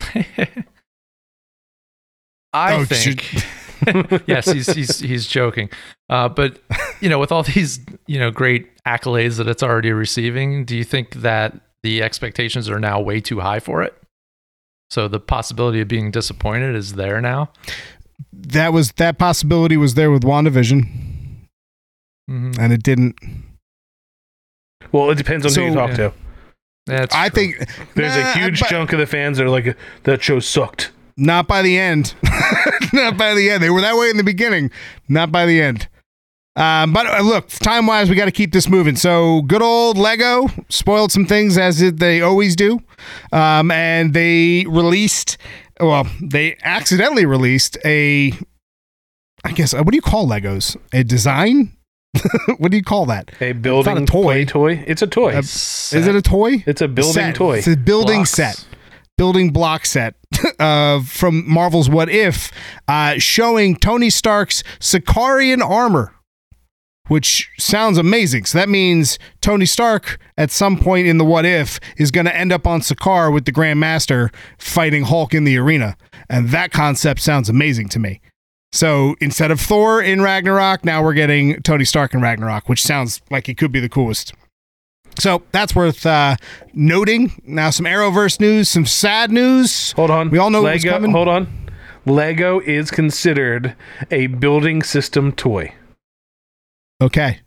[2.52, 3.44] I Oh, think.
[4.28, 5.68] yes, he's he's he's joking.
[6.08, 6.58] Uh, but
[7.00, 10.84] you know, with all these you know great accolades that it's already receiving, do you
[10.84, 13.94] think that the expectations are now way too high for it?
[14.90, 17.50] So the possibility of being disappointed is there now.
[18.32, 20.86] that was that possibility was there with WandaVision,
[22.30, 22.58] Mhm.
[22.58, 23.16] and it didn't.
[24.92, 25.96] Well, it depends on So- who you talk Yeah.
[25.96, 26.12] to.
[26.86, 27.34] That's I true.
[27.34, 30.38] think There's Nah, a huge but- chunk of the fans that are like, that show
[30.38, 30.92] sucked.
[31.16, 32.14] Not by the end.
[32.92, 33.62] Not by the end.
[33.62, 34.70] They were that way in the beginning.
[35.08, 35.88] Not by the end.
[36.56, 38.94] Um, but uh, look, time wise, we got to keep this moving.
[38.96, 42.80] So, good old Lego spoiled some things as they always do.
[43.32, 45.36] Um, and they released,
[45.80, 48.32] well, they accidentally released a,
[49.44, 50.76] I guess, uh, what do you call Legos?
[50.92, 51.76] A design?
[52.58, 53.32] what do you call that?
[53.40, 54.44] A building a toy.
[54.44, 54.84] toy.
[54.86, 55.34] It's a toy.
[55.34, 56.62] Uh, Is it a toy?
[56.64, 57.34] it's a building Set.
[57.34, 57.58] toy.
[57.58, 58.30] It's a building Blocks.
[58.30, 58.64] set.
[59.18, 60.14] building block set
[60.60, 62.52] uh, from Marvel's What If,
[62.86, 66.12] uh, showing Tony Stark's Sakaarian armor,
[67.08, 68.44] which sounds amazing.
[68.46, 72.34] So that means Tony Stark, at some point in the What If, is going to
[72.36, 75.96] end up on Sakaar with the Grand Master fighting Hulk in the arena.
[76.30, 78.20] and that concept sounds amazing to me.
[78.72, 83.20] So instead of Thor in Ragnarok, now we're getting Tony Stark in Ragnarok, which sounds
[83.30, 84.32] like it could be the coolest.
[85.20, 86.36] So that's worth uh,
[86.72, 87.40] noting.
[87.44, 89.92] Now some Arrowverse news, some sad news.
[89.92, 90.30] Hold on.
[90.30, 90.96] We all know what's Lego.
[90.96, 91.12] coming.
[91.12, 91.70] Hold on.
[92.06, 93.76] Lego is considered
[94.10, 95.72] a building system toy.
[97.04, 97.40] Okay.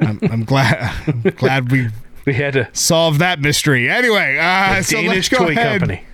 [0.00, 0.92] I'm, I'm glad.
[1.06, 1.88] I'm glad we
[2.26, 2.68] We had to.
[2.72, 3.88] solve that mystery.
[3.88, 5.80] Anyway, uh, so Danish let's go toy ahead.
[5.80, 6.04] company.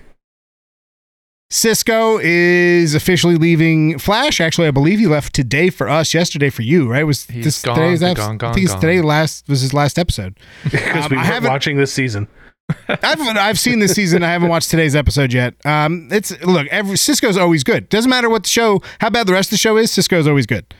[1.49, 4.39] Cisco is officially leaving Flash.
[4.39, 6.13] Actually, I believe he left today for us.
[6.13, 7.03] Yesterday for you, right?
[7.03, 9.01] Was He's this gone, today's ep- gone, I think it's gone, today.
[9.01, 10.37] Last was his last episode.
[10.63, 12.27] Because Um, we haven't- watching this season.
[12.87, 14.23] I've I've seen this season.
[14.23, 15.55] I haven't watched today's episode yet.
[15.65, 17.89] Um, it's look, every Cisco's always good.
[17.89, 19.91] Doesn't matter what the show, how bad the rest of the show is.
[19.91, 20.73] Cisco's always good.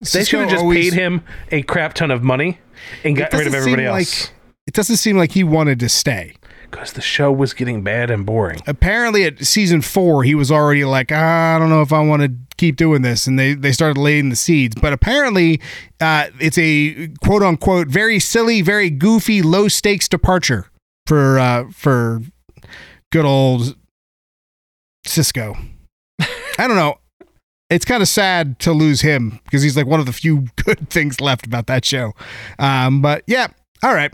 [0.00, 2.58] They should have just always- paid him a crap ton of money
[3.04, 4.24] and got rid of everybody else.
[4.24, 4.32] like-
[4.66, 6.34] It doesn't seem like he wanted to stay.
[6.70, 8.60] Because the show was getting bad and boring.
[8.66, 12.20] apparently at season four he was already like "Ah, i don't know if i want
[12.20, 15.62] to keep doing this and they, they started laying the seeds but apparently
[16.00, 20.66] uh, it's a quote unquote very silly very goofy low stakes departure
[21.06, 22.20] for uh, for
[23.12, 23.74] good old
[25.06, 25.56] cisco
[26.20, 26.98] i don't know
[27.70, 30.88] it's kind of sad to lose him because he's like one of the few good
[30.90, 32.12] things left about that show.
[32.58, 33.48] Um, but yeah
[33.82, 34.12] all right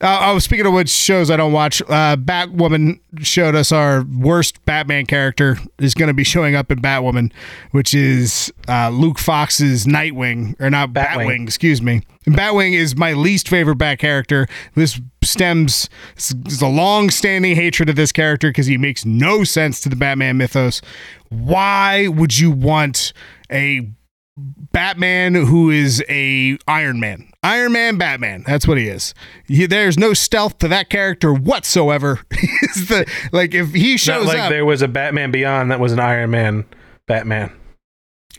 [0.00, 4.64] uh, oh, speaking of which shows I don't watch, uh, Batwoman showed us our worst
[4.64, 7.32] Batman character is going to be showing up in Batwoman,
[7.72, 11.26] which is uh, Luke Fox's Nightwing, or not Batwing.
[11.26, 11.42] Batwing.
[11.44, 12.02] excuse me.
[12.26, 14.46] And Batwing is my least favorite Bat character.
[14.74, 19.80] This stems, it's a long standing hatred of this character because he makes no sense
[19.80, 20.80] to the Batman mythos.
[21.28, 23.12] Why would you want
[23.50, 23.90] a
[24.36, 27.30] Batman who is a Iron Man.
[27.46, 28.42] Iron Man Batman.
[28.44, 29.14] That's what he is.
[29.46, 32.20] He, there's no stealth to that character whatsoever.
[32.32, 35.78] He's the like if he Not shows like up, there was a Batman Beyond that
[35.78, 36.64] was an Iron Man
[37.06, 37.52] Batman.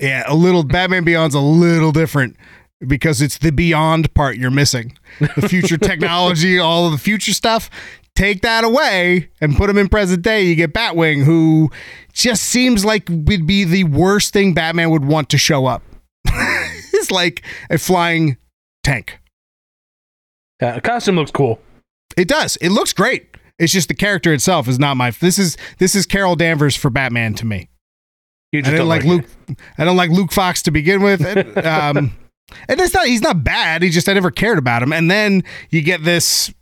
[0.02, 2.36] yeah, a little Batman Beyond's a little different
[2.86, 4.98] because it's the beyond part you're missing.
[5.20, 7.70] The future technology, all of the future stuff.
[8.14, 10.44] Take that away and put him in present day.
[10.44, 11.72] You get Batwing, who
[12.12, 15.82] just seems like would be the worst thing Batman would want to show up.
[16.26, 18.36] it's like a flying
[18.88, 19.20] tank.
[20.62, 21.60] Yeah, the costume looks cool.
[22.16, 22.56] It does.
[22.58, 23.38] It looks great.
[23.60, 25.12] It's just the character itself is not my.
[25.12, 27.70] This is this is Carol Danvers for Batman to me.
[28.52, 29.58] You I don't like like, Luke.
[29.78, 31.26] I don't like Luke Fox to begin with.
[31.26, 32.18] And, um,
[32.70, 33.08] and it's not.
[33.08, 33.82] He's not bad.
[33.82, 34.94] He just I never cared about him.
[34.94, 36.54] And then you get this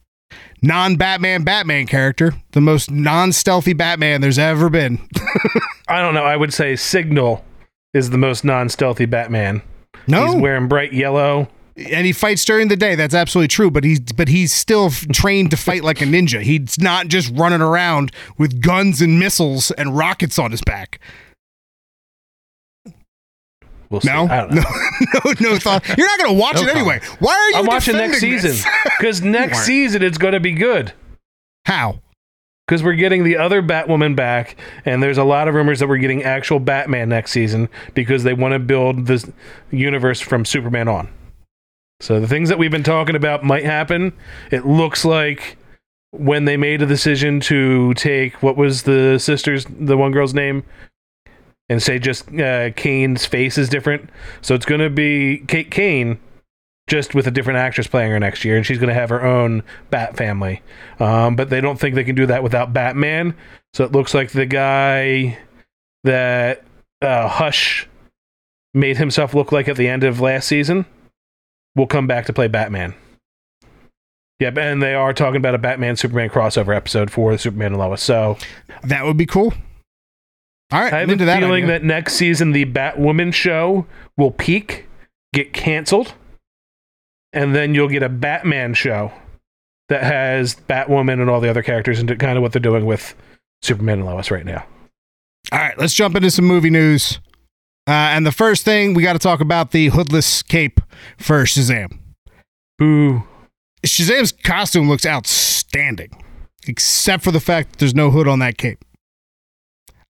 [0.62, 5.08] non-Batman Batman character, the most non-stealthy Batman there's ever been.
[5.88, 6.24] I don't know.
[6.24, 7.46] I would say Signal
[7.94, 9.62] is the most non-stealthy Batman.
[10.08, 11.50] No, He's wearing bright yellow.
[11.78, 12.96] And he fights during the day.
[12.96, 13.70] That's absolutely true.
[13.70, 16.42] But he's but he's still trained to fight like a ninja.
[16.42, 21.00] He's not just running around with guns and missiles and rockets on his back.
[23.90, 24.02] We'll.
[24.04, 24.62] No, I don't know.
[25.14, 25.88] no, no, no thought.
[25.98, 27.02] You're not going to watch No it anyway.
[27.20, 27.58] Why are you?
[27.58, 30.94] I'm watching next defending season because next season it's going to be good.
[31.66, 32.00] How?
[32.68, 35.98] Because we're getting the other Batwoman back, and there's a lot of rumors that we're
[35.98, 39.30] getting actual Batman next season because they want to build this
[39.70, 41.08] universe from Superman on.
[42.02, 44.14] So the things that we've been talking about might happen.
[44.52, 45.58] It looks like
[46.12, 50.64] when they made a decision to take what was the sister's, the one girl's name,
[51.70, 54.10] and say just uh, Kane's face is different.
[54.42, 56.20] So it's going to be Kate Kane,
[56.88, 59.24] just with a different actress playing her next year, and she's going to have her
[59.24, 60.62] own Bat family.
[61.00, 63.36] Um, but they don't think they can do that without Batman.
[63.74, 65.40] So it looks like the guy
[66.04, 66.64] that
[67.02, 67.88] uh, Hush
[68.74, 70.86] made himself look like at the end of last season
[71.76, 72.94] will come back to play Batman.
[74.40, 78.02] Yep, and they are talking about a Batman Superman crossover episode for Superman and Lois.
[78.04, 78.38] So
[78.84, 79.54] That would be cool.
[80.72, 81.40] All right, I have a that.
[81.40, 81.80] feeling idea.
[81.80, 83.86] that next season the Batwoman show
[84.18, 84.88] will peak,
[85.32, 86.14] get canceled,
[87.32, 89.12] and then you'll get a Batman show
[89.90, 93.14] that has Batwoman and all the other characters and kind of what they're doing with
[93.62, 94.66] Superman and Lois right now.
[95.52, 97.20] All right, let's jump into some movie news.
[97.88, 100.82] Uh, and the first thing we got to talk about the hoodless cape
[101.18, 102.00] for Shazam.
[102.78, 103.24] Boo.
[103.86, 106.10] Shazam's costume looks outstanding,
[106.68, 108.84] except for the fact that there's no hood on that cape.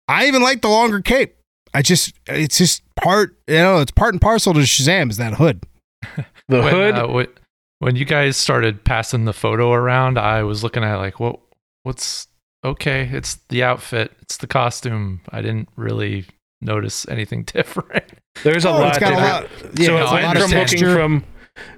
[0.07, 1.35] I even like the longer cape.
[1.73, 5.33] I just, it's just part, you know, it's part and parcel to Shazam is that
[5.35, 5.63] hood.
[6.49, 6.95] The when, hood.
[6.95, 7.39] uh, wh-
[7.79, 11.41] when you guys started passing the photo around, I was looking at it like, what?
[11.83, 12.27] What's
[12.63, 13.09] okay?
[13.11, 14.13] It's the outfit.
[14.21, 15.19] It's the costume.
[15.29, 16.25] I didn't really
[16.61, 18.03] notice anything different.
[18.43, 19.49] there's a Oh, lot it's got a lot.
[19.77, 20.93] Yeah, so it's a lot went of from looking texture.
[20.93, 21.23] from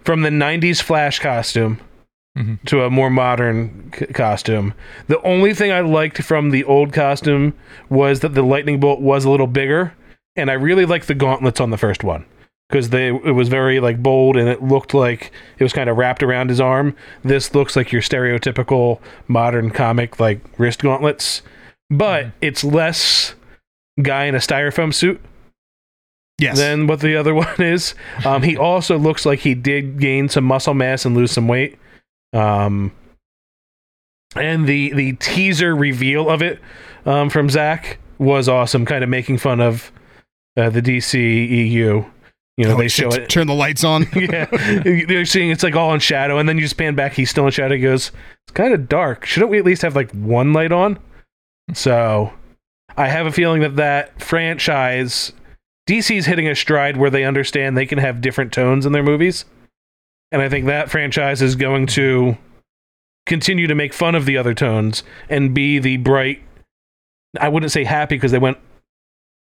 [0.04, 1.80] from the '90s Flash costume
[2.38, 2.56] mm-hmm.
[2.66, 4.74] to a more modern c- costume.
[5.08, 7.54] The only thing I liked from the old costume
[7.90, 9.94] was that the lightning bolt was a little bigger,
[10.36, 12.26] and I really liked the gauntlets on the first one
[12.70, 15.98] because they it was very like bold and it looked like it was kind of
[15.98, 16.96] wrapped around his arm.
[17.24, 21.42] This looks like your stereotypical modern comic like wrist gauntlets,
[21.90, 22.38] but mm-hmm.
[22.42, 23.34] it's less
[24.02, 25.22] guy in a styrofoam suit
[26.40, 26.58] Yes.
[26.58, 27.96] than what the other one is.
[28.26, 31.78] Um, he also looks like he did gain some muscle mass and lose some weight.
[32.34, 32.92] Um,
[34.36, 36.60] and the the teaser reveal of it
[37.06, 39.92] um, from Zach was awesome, kind of making fun of
[40.56, 42.06] uh, the DC EU.
[42.58, 43.30] You know, Oh, they show it.
[43.30, 44.06] Turn the lights on.
[44.16, 44.46] yeah,
[44.84, 47.14] they're seeing it's like all in shadow, and then you just pan back.
[47.14, 47.76] He's still in shadow.
[47.76, 48.12] He goes,
[48.48, 49.26] "It's kind of dark.
[49.26, 51.00] Shouldn't we at least have like one light on?"
[51.74, 52.34] So,
[53.00, 55.32] I have a feeling that that franchise,
[55.88, 59.46] DC's hitting a stride where they understand they can have different tones in their movies,
[60.34, 62.38] and I think that franchise is going to
[63.26, 66.44] continue to make fun of the other tones and be the bright.
[67.40, 68.58] I wouldn't say happy because they went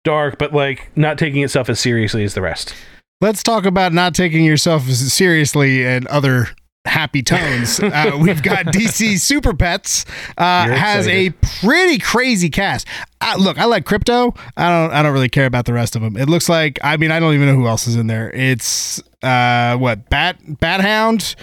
[0.04, 2.76] dark, but like not taking itself as seriously as the rest.
[3.22, 6.50] Let's talk about not taking yourself seriously and other
[6.88, 7.80] happy tones.
[7.80, 10.06] Uh, we've got DC Super Pets
[10.38, 11.30] uh, has a
[11.62, 12.88] pretty crazy cast.
[13.22, 14.38] Uh, look, I like Krypto.
[14.56, 14.94] I don't.
[14.94, 16.18] I don't really care about the rest of them.
[16.18, 16.80] It looks like.
[16.84, 18.32] I mean, I don't even know who else is in there.
[18.34, 21.36] It's uh, what Bat Bat Hound,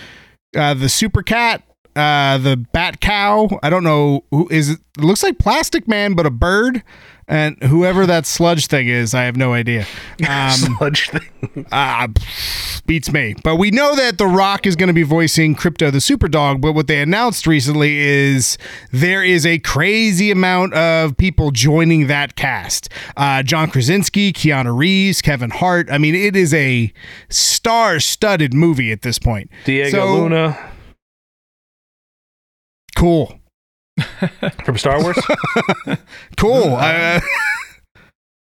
[0.56, 1.62] uh, the Super Cat.
[1.96, 3.48] Uh, the Bat Cow.
[3.62, 4.70] I don't know who is.
[4.70, 6.82] It It looks like Plastic Man, but a bird.
[7.26, 9.86] And whoever that sludge thing is, I have no idea.
[10.28, 11.66] Um, Sludge thing.
[11.72, 12.06] uh,
[12.86, 13.34] beats me.
[13.42, 16.60] But we know that The Rock is going to be voicing Krypto the Superdog.
[16.60, 18.56] But what they announced recently is
[18.92, 22.88] there is a crazy amount of people joining that cast.
[23.16, 25.88] Uh, John Krasinski, Keanu Reeves, Kevin Hart.
[25.90, 26.92] I mean, it is a
[27.28, 29.50] star-studded movie at this point.
[29.64, 30.58] Diego So- Luna
[32.96, 33.38] Cool.
[34.64, 35.18] from Star Wars.
[36.36, 36.76] Cool.
[36.80, 37.20] Uh,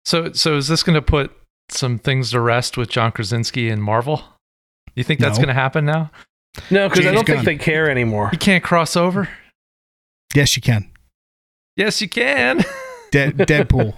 [0.05, 1.31] So, so is this going to put
[1.69, 4.23] some things to rest with John Krasinski and Marvel?
[4.95, 5.43] You think that's No.
[5.43, 6.11] going to happen now?
[6.71, 8.29] no, because I don't think they care anymore.
[8.31, 9.27] You can't cross over.
[10.33, 10.89] yes, you can.
[11.75, 12.59] Yes, you can.
[13.11, 13.93] De- Deadpool.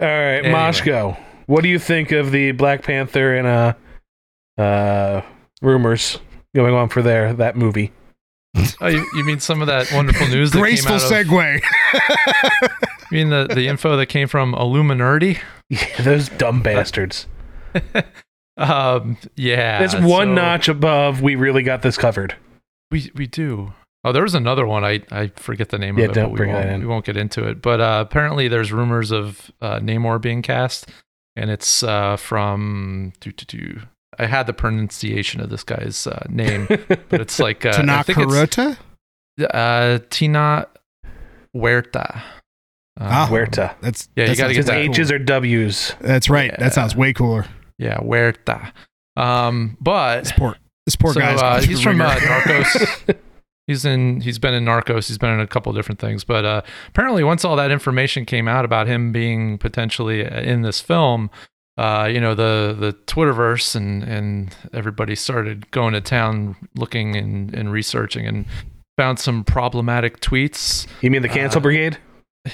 [0.00, 0.52] All right, Anyway.
[0.54, 5.22] Moshko, what do you think of the Black Panther and uh, uh,
[5.60, 6.18] rumors
[6.54, 7.92] going on for there that movie?
[8.80, 11.60] oh, you, you mean some of that wonderful news that Graceful came out of, segue.
[13.10, 15.38] You mean the, the info that came from Illuminerdi?
[15.70, 17.26] Yeah, those dumb bastards.
[18.58, 21.22] Um, yeah, It's one so notch above.
[21.22, 22.34] We really got this covered.
[22.90, 23.72] We we do.
[24.02, 24.84] Oh, there was another one.
[24.84, 26.14] I, I forget the name Yeah, of it.
[26.14, 26.80] don't but we bring won't, that in.
[26.80, 27.62] We won't get into it.
[27.62, 30.88] But uh, apparently, there's rumors of uh, Namor being cast,
[31.36, 33.12] and it's uh, from.
[33.20, 33.80] doo, doo, doo.
[34.18, 36.66] I had the pronunciation of this guy's uh, name,
[37.08, 38.18] but it's like uh, I think
[39.50, 40.66] uh, Tina
[41.54, 42.16] Huerta.
[42.16, 42.22] Uh,
[43.00, 43.26] Ah.
[43.30, 43.76] Huerta.
[43.80, 44.80] That's Yeah, you gotta get His that cool.
[44.90, 45.94] H's are W's.
[46.00, 46.50] That's right.
[46.50, 46.56] Yeah.
[46.58, 47.46] That sounds way cooler.
[47.78, 48.72] yeah, Huerta.
[49.16, 52.06] Um, but This poor, this poor so, guy's uh, he's from ringer.
[52.06, 53.16] uh, Narcos.
[53.68, 54.20] he's in.
[54.20, 55.06] He's been in Narcos.
[55.06, 56.24] He's been in a couple different things.
[56.24, 60.62] But uh, apparently, once all that information came out about him being potentially uh, in
[60.62, 61.30] this film,
[61.78, 67.54] uh, you know, the the Twitterverse and and everybody started going to town looking and,
[67.54, 68.44] and researching and
[68.96, 70.86] found some problematic tweets.
[71.00, 71.98] You mean the Cancel Uh, Brigade?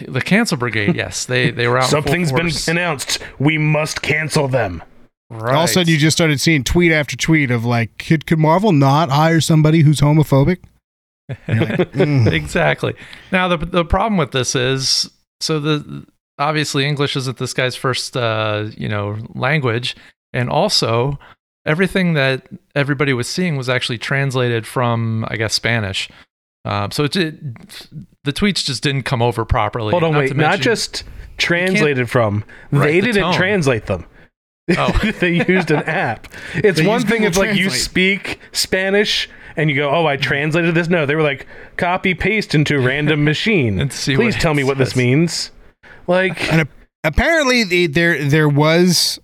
[0.07, 1.89] The Cancel Brigade, yes, they they were out.
[1.89, 3.19] Something's been announced.
[3.39, 4.83] We must cancel them.
[5.31, 5.55] Right.
[5.55, 8.39] All of a sudden, you just started seeing tweet after tweet of like, could, could
[8.39, 10.59] Marvel not hire somebody who's homophobic?
[11.29, 11.39] Like,
[11.93, 12.31] mm.
[12.31, 12.95] exactly.
[13.33, 15.11] Now the the problem with this is
[15.41, 16.07] so the
[16.39, 19.97] obviously English isn't this guy's first uh, you know language,
[20.33, 21.19] and also
[21.67, 26.09] everything that everybody was seeing was actually translated from I guess Spanish.
[26.67, 27.57] Um, so it, did
[28.25, 29.91] the tweets just didn't come over properly.
[29.91, 30.29] Hold on, Not wait.
[30.29, 31.05] to Not just
[31.37, 32.45] translated from.
[32.71, 33.35] They the didn't tone.
[33.35, 34.07] translate them.
[34.79, 34.91] Oh.
[35.21, 36.29] they used an app.
[36.55, 40.17] It's They one thing if Google like you speak Spanish and you go, "Oh, I
[40.17, 44.53] translated this." No, they were like, "Copy paste into random machine." And see Please tell
[44.53, 45.51] it me what this means.
[46.07, 46.69] Like, And
[47.03, 49.19] apparently, the, there there was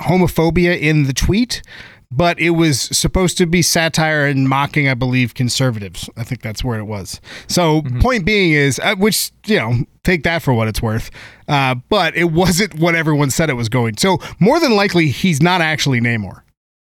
[0.00, 1.62] homophobia in the tweet,
[2.10, 6.10] but it was supposed to be satire and mocking, I believe, conservatives.
[6.16, 7.20] I think that's where it was.
[7.48, 9.74] So, point being is, uh, which you know,
[10.04, 11.10] take that for what it's worth.
[11.48, 13.96] Uh, but it wasn't what everyone said it was going.
[13.96, 16.41] So, more than likely, he's not actually Namor.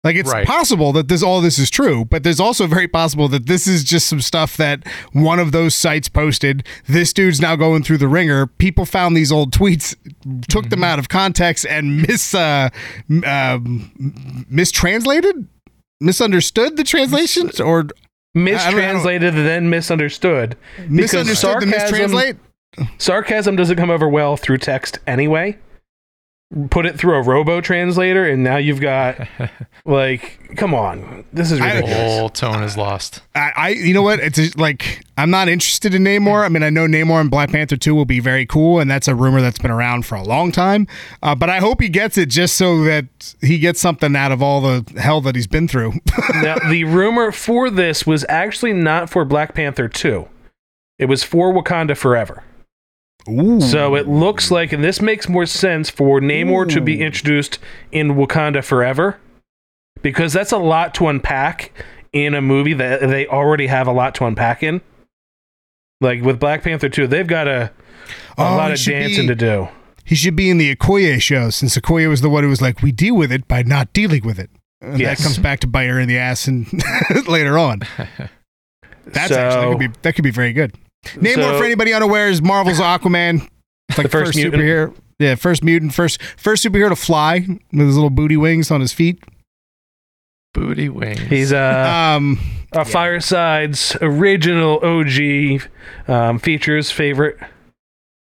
[0.04, 0.44] Like it's Right.
[0.46, 3.84] possible that this all this is true, but there's also very possible that this is
[3.84, 6.66] just some stuff that one of those sites posted.
[6.88, 8.48] This dude's now going through the ringer.
[8.48, 9.94] People found these old tweets,
[10.48, 12.70] took them out of context, and mis uh,
[13.24, 15.46] um, mistranslated.
[16.00, 17.86] misunderstood the translations or
[18.34, 20.56] Mistranslated, and then misunderstood.
[20.76, 20.90] Because
[21.28, 22.36] misunderstood the sarcasm- mistranslate?
[22.98, 25.58] Sarcasm doesn't come over well through text anyway.
[26.70, 29.26] Put it through a robo translator, and now you've got
[29.86, 33.22] like, come on, this is I- The whole tone is lost.
[33.34, 34.20] I, I you know what?
[34.20, 36.44] It's just like I'm not interested in Namor.
[36.44, 39.08] I mean, I know Namor and Black Panther 2 will be very cool, and that's
[39.08, 40.86] a rumor that's been around for a long time.
[41.22, 44.42] Uh, but I hope he gets it just so that he gets something out of
[44.42, 45.94] all the hell that he's been through.
[46.42, 50.28] now, the rumor for this was actually not for Black Panther 2.
[50.98, 52.44] It was for Wakanda Forever.
[53.28, 53.60] Ooh.
[53.60, 57.58] So it looks like, and this makes more sense for Namor to be introduced
[57.92, 59.18] in Wakanda Forever,
[60.02, 61.72] because that's a lot to unpack
[62.12, 64.80] in a movie that they already have a lot to unpack in.
[66.00, 67.70] Like with Black Panther 2, they've got a,
[68.36, 69.68] a Oh, lot of dancing be- to do.
[70.04, 72.82] He should be in the Okoye show since Okoye was the one who was like,
[72.82, 74.50] we deal with it by not dealing with it.
[74.80, 75.18] And Yes.
[75.18, 76.66] that comes back to bite her in the ass and
[77.28, 77.82] later on.
[79.06, 80.74] That's So- actually that could be that could be very good.
[81.16, 83.48] Namor, So- for anybody unaware, is Marvel's Aquaman.
[83.88, 84.62] It's like The first mutant.
[84.62, 84.94] superhero.
[85.18, 88.92] Yeah, first mutant, first first superhero to fly with his little booty wings on his
[88.92, 89.22] feet.
[90.54, 91.20] Booty wings.
[91.20, 92.38] He's uh, um,
[92.72, 95.62] a Fireside's original OG
[96.08, 97.38] um, features favorite,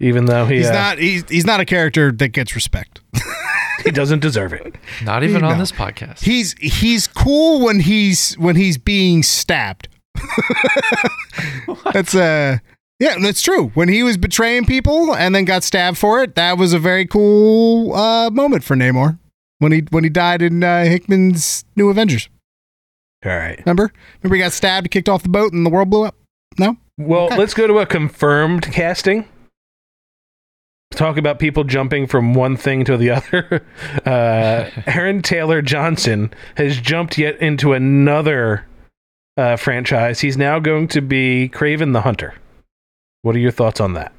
[0.01, 3.01] even though he he's uh, not he's, he's not a character that gets respect.
[3.85, 4.75] he doesn't deserve it.
[5.03, 5.59] Not even on No.
[5.59, 6.21] this podcast.
[6.21, 9.89] He's he's cool when he's when he's being stabbed.
[11.93, 12.59] that's uh
[12.99, 13.69] yeah, that's true.
[13.75, 17.05] When he was betraying people and then got stabbed for it, that was a very
[17.05, 19.19] cool uh, moment for Namor.
[19.59, 22.29] When he when he died in uh, Hickman's New Avengers.
[23.25, 23.59] All right.
[23.67, 23.93] Remember?
[24.23, 26.15] Remember he got stabbed, kicked off the boat, and the world blew up.
[26.59, 26.77] No.
[26.99, 27.39] Well, Okay.
[27.39, 29.29] let's go to a confirmed casting.
[30.93, 33.65] Talk about people jumping from one thing to the other.
[34.05, 38.67] Uh, Aaron Taylor Johnson has jumped yet into another
[39.37, 40.21] uh, franchise.
[40.21, 42.35] He's now going to be Kraven the Hunter.
[43.23, 44.13] What are your thoughts on that?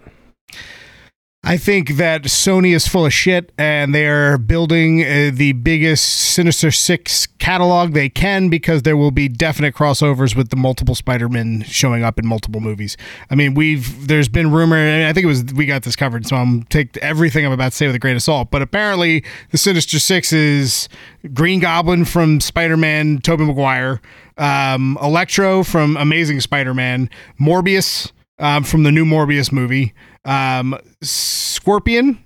[1.45, 6.71] I think that Sony is full of shit and they're building uh, the biggest Sinister
[6.71, 12.01] Six catalog they can because there will be definite crossovers with the multiple Spider-Men showing
[12.01, 12.95] up in multiple movies.
[13.29, 16.25] I mean, we've there's been rumor, and I think it was we got this covered,
[16.25, 18.49] so I'm take everything I'm about to say with a grain of salt.
[18.49, 20.87] But apparently, the Sinister Six is
[21.33, 23.99] Green Goblin from Spider-Man, Tobey Maguire,
[24.37, 27.09] um, Electro from Amazing Spider-Man,
[27.39, 29.93] Morbius um, from the new Morbius movie,
[30.25, 32.17] um, Scorpion,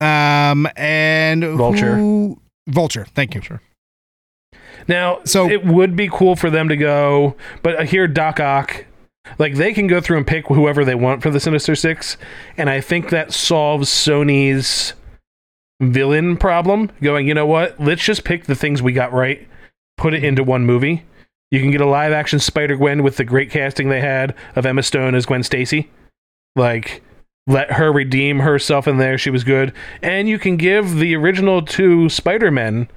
[0.00, 1.96] um, and Vulture.
[1.96, 3.06] who- Vulture.
[3.14, 3.42] Thank you.
[3.42, 3.60] Sure.
[4.86, 8.84] Now, So- it would be cool for them to go, but here Doc Ock,
[9.38, 12.16] like they can go through and pick whoever they want for the Sinister Six,
[12.56, 14.94] and I think that solves Sony's
[15.80, 16.90] villain problem.
[17.02, 17.78] Going, you know what?
[17.80, 19.46] Let's just pick the things we got right,
[19.96, 21.04] put it into one movie.
[21.50, 24.66] You can get a live action Spider Gwen with the great casting they had of
[24.66, 25.90] Emma Stone as Gwen Stacy.
[26.54, 27.02] Like,
[27.46, 29.16] let her redeem herself in there.
[29.16, 29.72] She was good.
[30.02, 32.88] And you can give the original two Spider Men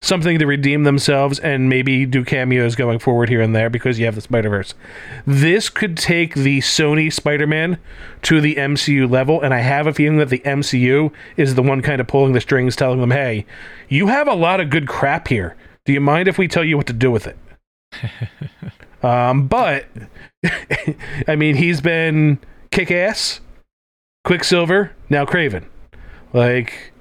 [0.00, 4.04] something to redeem themselves and maybe do cameos going forward here and there because you
[4.04, 4.74] have the Spider Verse.
[5.26, 7.78] This could take the Sony Spider Man
[8.22, 11.82] to the MCU level, and I have a feeling that the MCU is the one
[11.82, 13.44] kind of pulling the strings, telling them, hey,
[13.88, 15.56] you have a lot of good crap here.
[15.84, 17.36] Do you mind if we tell you what to do with it?
[19.02, 19.86] um, but,
[21.28, 22.38] I mean, he's been
[22.70, 23.40] kick ass,
[24.24, 25.64] Quicksilver, now Kraven.
[26.32, 26.92] Like,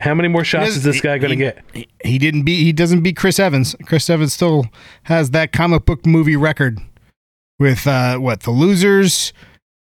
[0.00, 1.62] how many more shots is- is this guy going to get?
[1.72, 2.62] He, he didn't beat.
[2.62, 3.76] He doesn't beat Chris Evans.
[3.86, 4.66] Chris Evans still
[5.04, 6.78] has that comic book movie record
[7.58, 9.32] with uh, what the losers.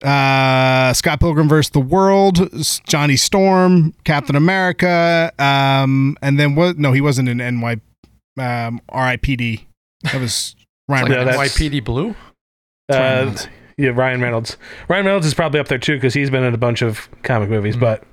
[0.03, 1.71] Uh, Scott Pilgrim vs.
[1.71, 2.49] the World,
[2.87, 6.77] Johnny Storm, Captain America, um, and then what?
[6.77, 7.81] No, he wasn't in NY,
[8.39, 9.67] um, R.I.P.D.
[10.03, 10.55] That was
[10.87, 11.03] Ryan.
[11.03, 11.37] Like Reynolds.
[11.37, 12.15] that's- NYPD Blue?
[12.89, 13.35] Uh,
[13.77, 14.57] yeah, Ryan Reynolds.
[14.87, 17.49] Ryan Reynolds is probably up there too because he's been in a bunch of comic
[17.49, 17.75] movies.
[17.75, 17.79] Mhm.
[17.81, 18.03] But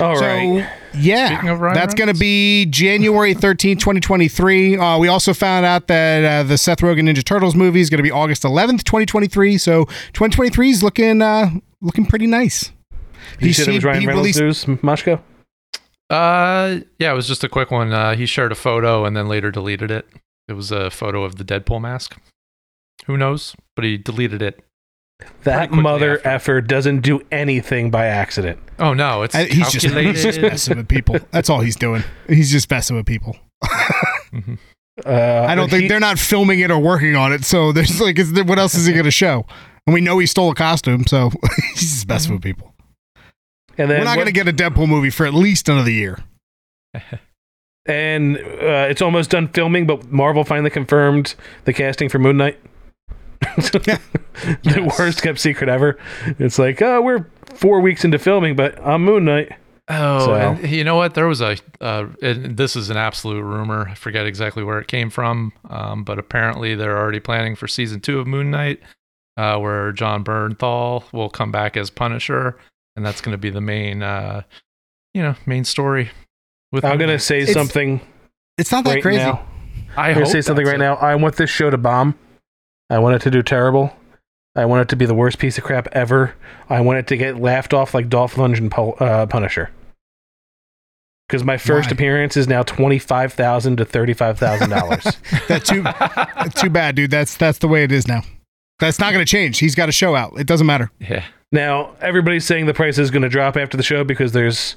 [0.00, 4.78] all so right, yeah, Speaking of Ryan that's going to be January 13, 2023.
[4.78, 7.98] Uh, we also found out that uh, the Seth Rogen Ninja Turtles movie is going
[7.98, 9.58] to be August 11th, 2023.
[9.58, 9.84] So
[10.14, 11.50] 2023 is looking uh,
[11.82, 12.72] looking pretty nice.
[13.38, 15.20] you He said it was see- Ryan he Reynolds released- news, Mashko.
[16.08, 17.92] Uh, yeah, it was just a quick one.
[17.92, 20.06] Uh, he shared a photo and then later deleted it.
[20.52, 22.20] It was a photo of the Deadpool mask.
[23.06, 23.56] Who knows?
[23.74, 24.62] But he deleted it.
[25.44, 26.28] That mother after.
[26.28, 28.58] effer doesn't do anything by accident.
[28.78, 30.14] Oh no, it's I- he's just, calculated.
[30.16, 31.16] he's just messing with people.
[31.30, 32.04] That's all he's doing.
[32.28, 33.36] He's just messing with people.
[33.64, 34.58] Mhm.
[35.06, 37.44] Uh, I don't think he- they're not filming it or working on it.
[37.46, 39.46] So there's like, is there, what else is he going to show?
[39.86, 41.30] And we know he stole a costume, so
[41.74, 42.74] he's just messing with people.
[43.78, 46.18] And then We're not going to get a Deadpool movie for at least another year.
[47.86, 52.58] and uh, it's almost done filming, but Marvel finally confirmed the casting for Moon Knight.
[53.56, 54.00] the
[54.62, 54.98] Yes.
[54.98, 55.98] worst kept secret ever.
[56.38, 59.52] It's like, oh, we're four weeks into filming, but I'm Moon Knight.
[59.88, 61.14] Oh, So- and you know what?
[61.14, 61.56] There was a.
[61.80, 63.88] Uh, and this is an absolute rumor.
[63.88, 68.00] I forget exactly where it came from, um, but apparently they're already planning for season
[68.00, 68.80] two of Moon Knight,
[69.36, 72.56] uh, where Jon Bernthal will come back as Punisher,
[72.96, 74.42] and that's going to be the main, uh,
[75.14, 76.10] you know, main story.
[76.72, 78.00] With I'm gonna say It's- something
[78.58, 79.18] It's not that right crazy.
[79.18, 79.44] now.
[79.96, 80.78] I I'm hope gonna say something right it.
[80.78, 80.94] now.
[80.96, 82.18] I want this show to bomb.
[82.90, 83.94] I want it to do terrible.
[84.56, 86.34] I want it to be the worst piece of crap ever.
[86.68, 89.70] I want it to get laughed off like Dolph Lundgren Pu- uh, Punisher.
[91.28, 91.92] Because my first Why?
[91.94, 95.04] appearance is now twenty five thousand to thirty five thousand dollars.
[95.48, 95.84] that's too
[96.54, 97.10] too bad, dude.
[97.10, 98.22] That's that's the way it is now.
[98.78, 99.58] That's not going to change.
[99.58, 100.34] He's got a show out.
[100.38, 100.90] It doesn't matter.
[100.98, 101.24] Yeah.
[101.52, 104.74] now everybody's saying the price is going to drop after the show because there's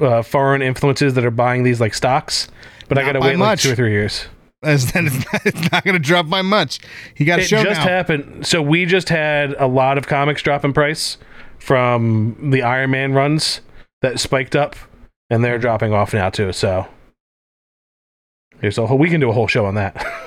[0.00, 2.48] uh, foreign influences that are buying these like stocks.
[2.88, 4.26] But I got to by wait like two or three years.
[4.62, 6.78] As then it's not, it's not going to drop by much.
[7.14, 7.86] He got a it show just now.
[7.88, 8.46] happened.
[8.46, 11.18] So we just had a lot of comics drop in price
[11.58, 13.60] from the Iron Man runs
[14.02, 14.76] that spiked up,
[15.30, 16.52] and they're dropping off now too.
[16.52, 16.86] So
[18.60, 18.98] there's a whole.
[18.98, 20.04] We can do a whole show on that.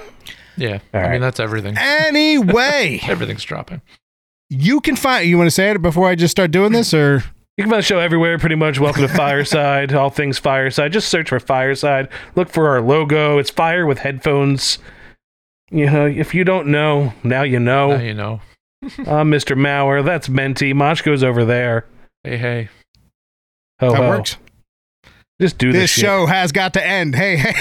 [0.57, 0.79] Yeah.
[0.93, 1.11] All I right.
[1.11, 1.75] mean, that's everything.
[1.77, 3.81] Anyway, Everything's dropping.
[4.49, 5.27] you can find.
[5.27, 7.25] You want to say it before I just start doing this, or
[7.57, 8.79] You can find the show everywhere, pretty much.
[8.81, 10.91] Welcome to Fireside, all things Fireside.
[10.91, 12.09] Just search for Fireside.
[12.35, 13.37] Look for our logo.
[13.37, 14.77] It's fire with headphones.
[15.71, 17.99] You know, if you don't know, now you Now know.
[17.99, 18.41] you know.
[19.07, 19.55] I'm Mr.
[19.57, 20.03] Maurer.
[20.03, 20.73] That's Menti.
[20.73, 21.85] Mosh goes over there.
[22.25, 22.69] Hey, hey.
[23.79, 24.09] Ho, that ho.
[24.09, 24.37] works?
[25.39, 26.01] Just do this, This shit.
[26.05, 27.15] show has got to end.
[27.15, 27.53] Hey, hey.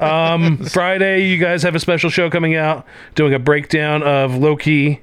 [0.00, 2.84] Um, Friday, you guys have a special show coming out,
[3.14, 5.00] doing a breakdown of Loki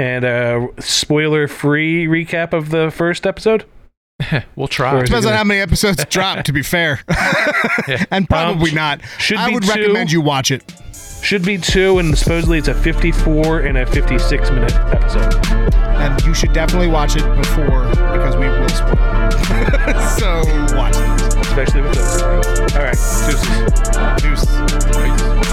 [0.00, 3.64] and a spoiler-free recap of the first episode.
[4.56, 4.92] We'll try.
[4.94, 6.44] Or it Depends on how many episodes drop.
[6.44, 7.00] To be fair,
[7.88, 8.04] Yeah.
[8.10, 9.00] and probably Um, not.
[9.18, 9.70] should I be would two.
[9.70, 10.62] recommend you watch it.
[11.22, 15.34] Should be two, and supposedly it's a 54 and a 56 minute episode.
[16.00, 20.18] and you should definitely watch it before because we will spoil it.
[20.18, 20.42] so
[20.76, 21.46] watch it.
[21.46, 22.22] especially with those.
[22.74, 22.96] All right,
[23.26, 23.42] deuces.
[24.22, 24.46] Deuce.
[25.42, 25.49] Peace.